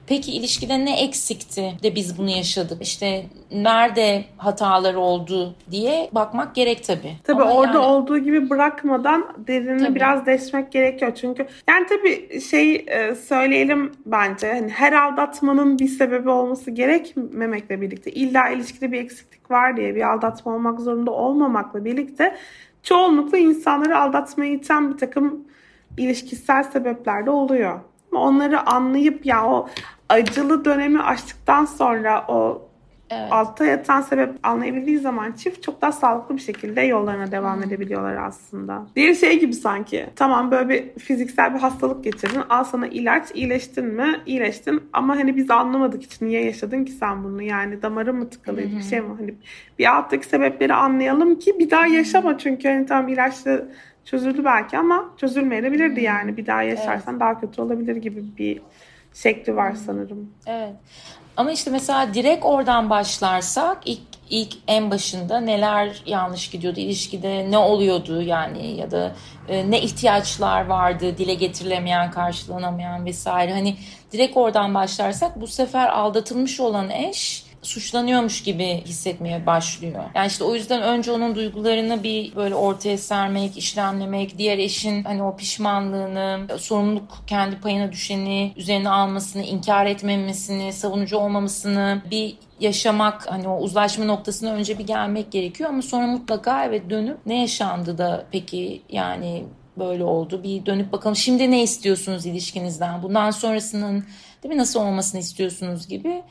[0.09, 2.83] Peki ilişkide ne eksikti de biz bunu yaşadık?
[2.83, 7.13] İşte nerede hatalar oldu diye bakmak gerek tabii.
[7.25, 7.87] Tabii Ama orada yani...
[7.87, 9.95] olduğu gibi bırakmadan derinini tabii.
[9.95, 11.13] biraz deşmek gerekiyor.
[11.15, 18.11] Çünkü yani tabii şey e, söyleyelim bence hani her aldatmanın bir sebebi olması gerekmemekle birlikte
[18.11, 22.37] illa ilişkide bir eksiklik var diye bir aldatma olmak zorunda olmamakla birlikte
[22.89, 25.45] çoğunlukla insanları aldatmaya iten bir takım
[25.99, 27.81] ilişkisel sebepler de oluyor.
[28.13, 29.69] Onları anlayıp ya o
[30.09, 32.68] acılı dönemi açtıktan sonra o
[33.11, 33.33] Evet.
[33.33, 37.63] Altta yatan sebep anlayabildiği zaman çift çok daha sağlıklı bir şekilde yollarına devam hmm.
[37.63, 38.87] edebiliyorlar aslında.
[38.97, 40.07] Diğer şey gibi sanki.
[40.17, 42.41] Tamam böyle bir fiziksel bir hastalık geçirdin.
[42.49, 43.25] Al sana ilaç.
[43.35, 44.21] iyileştin mi?
[44.27, 44.83] İyileştin.
[44.93, 46.21] Ama hani biz anlamadık hiç.
[46.21, 47.43] Niye yaşadın ki sen bunu?
[47.43, 48.71] Yani damarın mı tıkalıydı?
[48.71, 48.79] Hmm.
[48.79, 49.15] Bir şey mi?
[49.19, 49.35] Hani
[49.79, 52.39] bir alttaki sebepleri anlayalım ki bir daha yaşama.
[52.39, 53.63] Çünkü hani tam ilaçla
[54.05, 56.37] çözüldü belki ama çözülmeyebilirdi yani.
[56.37, 57.21] Bir daha yaşarsan evet.
[57.21, 58.61] daha kötü olabilir gibi bir
[59.15, 60.31] şekli var sanırım.
[60.47, 60.75] Evet.
[61.39, 67.59] Ama işte mesela direkt oradan başlarsak ilk ilk en başında neler yanlış gidiyordu ilişkide ne
[67.59, 69.13] oluyordu yani ya da
[69.49, 73.53] e, ne ihtiyaçlar vardı dile getirilemeyen karşılanamayan vesaire.
[73.53, 73.77] Hani
[74.13, 80.05] direkt oradan başlarsak bu sefer aldatılmış olan eş suçlanıyormuş gibi hissetmeye başlıyor.
[80.15, 85.23] Yani işte o yüzden önce onun duygularını bir böyle ortaya sermek, işlemlemek, diğer eşin hani
[85.23, 93.49] o pişmanlığını, sorumluluk kendi payına düşeni üzerine almasını, inkar etmemesini, savunucu olmamasını bir yaşamak hani
[93.49, 98.25] o uzlaşma noktasına önce bir gelmek gerekiyor ama sonra mutlaka evet dönüp ne yaşandı da
[98.31, 99.45] peki yani
[99.79, 100.43] böyle oldu?
[100.43, 101.17] Bir dönüp bakalım.
[101.17, 103.03] Şimdi ne istiyorsunuz ilişkinizden?
[103.03, 104.05] Bundan sonrasının
[104.43, 104.61] değil mi?
[104.61, 106.23] Nasıl olmasını istiyorsunuz gibi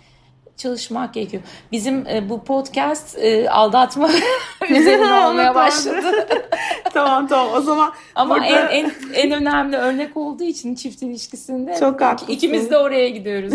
[0.58, 1.44] çalışmak gerekiyor.
[1.72, 4.10] Bizim e, bu podcast e, aldatma
[4.70, 6.28] üzerine olmaya başladı.
[6.94, 8.46] tamam tamam o zaman ama burada...
[8.46, 12.34] en, en en önemli örnek olduğu için çift ilişkisinde çok haklısın.
[12.34, 13.54] ikimiz de oraya gidiyoruz.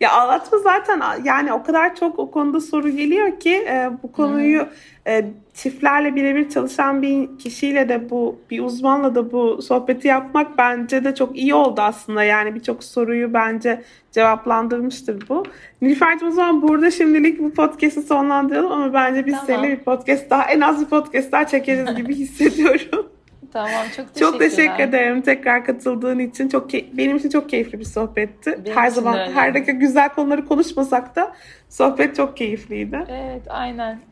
[0.00, 4.60] ya aldatma zaten yani o kadar çok o konuda soru geliyor ki e, bu konuyu
[4.60, 4.68] hmm
[5.06, 5.24] e,
[5.54, 11.14] çiftlerle birebir çalışan bir kişiyle de bu bir uzmanla da bu sohbeti yapmak bence de
[11.14, 12.22] çok iyi oldu aslında.
[12.22, 13.82] Yani birçok soruyu bence
[14.12, 15.44] cevaplandırmıştır bu.
[15.82, 19.46] Nilüfer'cim o zaman burada şimdilik bu podcast'i sonlandıralım ama bence biz tamam.
[19.46, 23.10] seninle bir podcast daha en az bir podcast daha çekeriz gibi hissediyorum.
[23.52, 24.30] Tamam çok teşekkürler.
[24.30, 26.48] Çok teşekkür ederim tekrar katıldığın için.
[26.48, 28.58] Çok benim için çok keyifli bir sohbetti.
[28.64, 29.32] Benim her zaman öyle.
[29.32, 31.32] her dakika güzel konuları konuşmasak da
[31.68, 33.04] sohbet çok keyifliydi.
[33.08, 34.09] Evet aynen.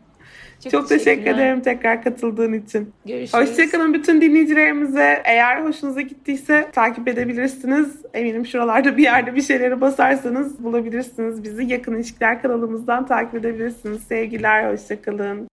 [0.63, 2.93] Çok, Çok teşekkür ederim tekrar katıldığın için.
[3.07, 3.35] Görüşürüz.
[3.35, 5.23] Hoşçakalın bütün dinleyicilerimize.
[5.25, 7.97] Eğer hoşunuza gittiyse takip edebilirsiniz.
[8.15, 11.65] Eminim şuralarda bir yerde bir şeyleri basarsanız bulabilirsiniz bizi.
[11.65, 14.03] Yakın İlişkiler kanalımızdan takip edebilirsiniz.
[14.03, 15.49] Sevgiler, hoşçakalın.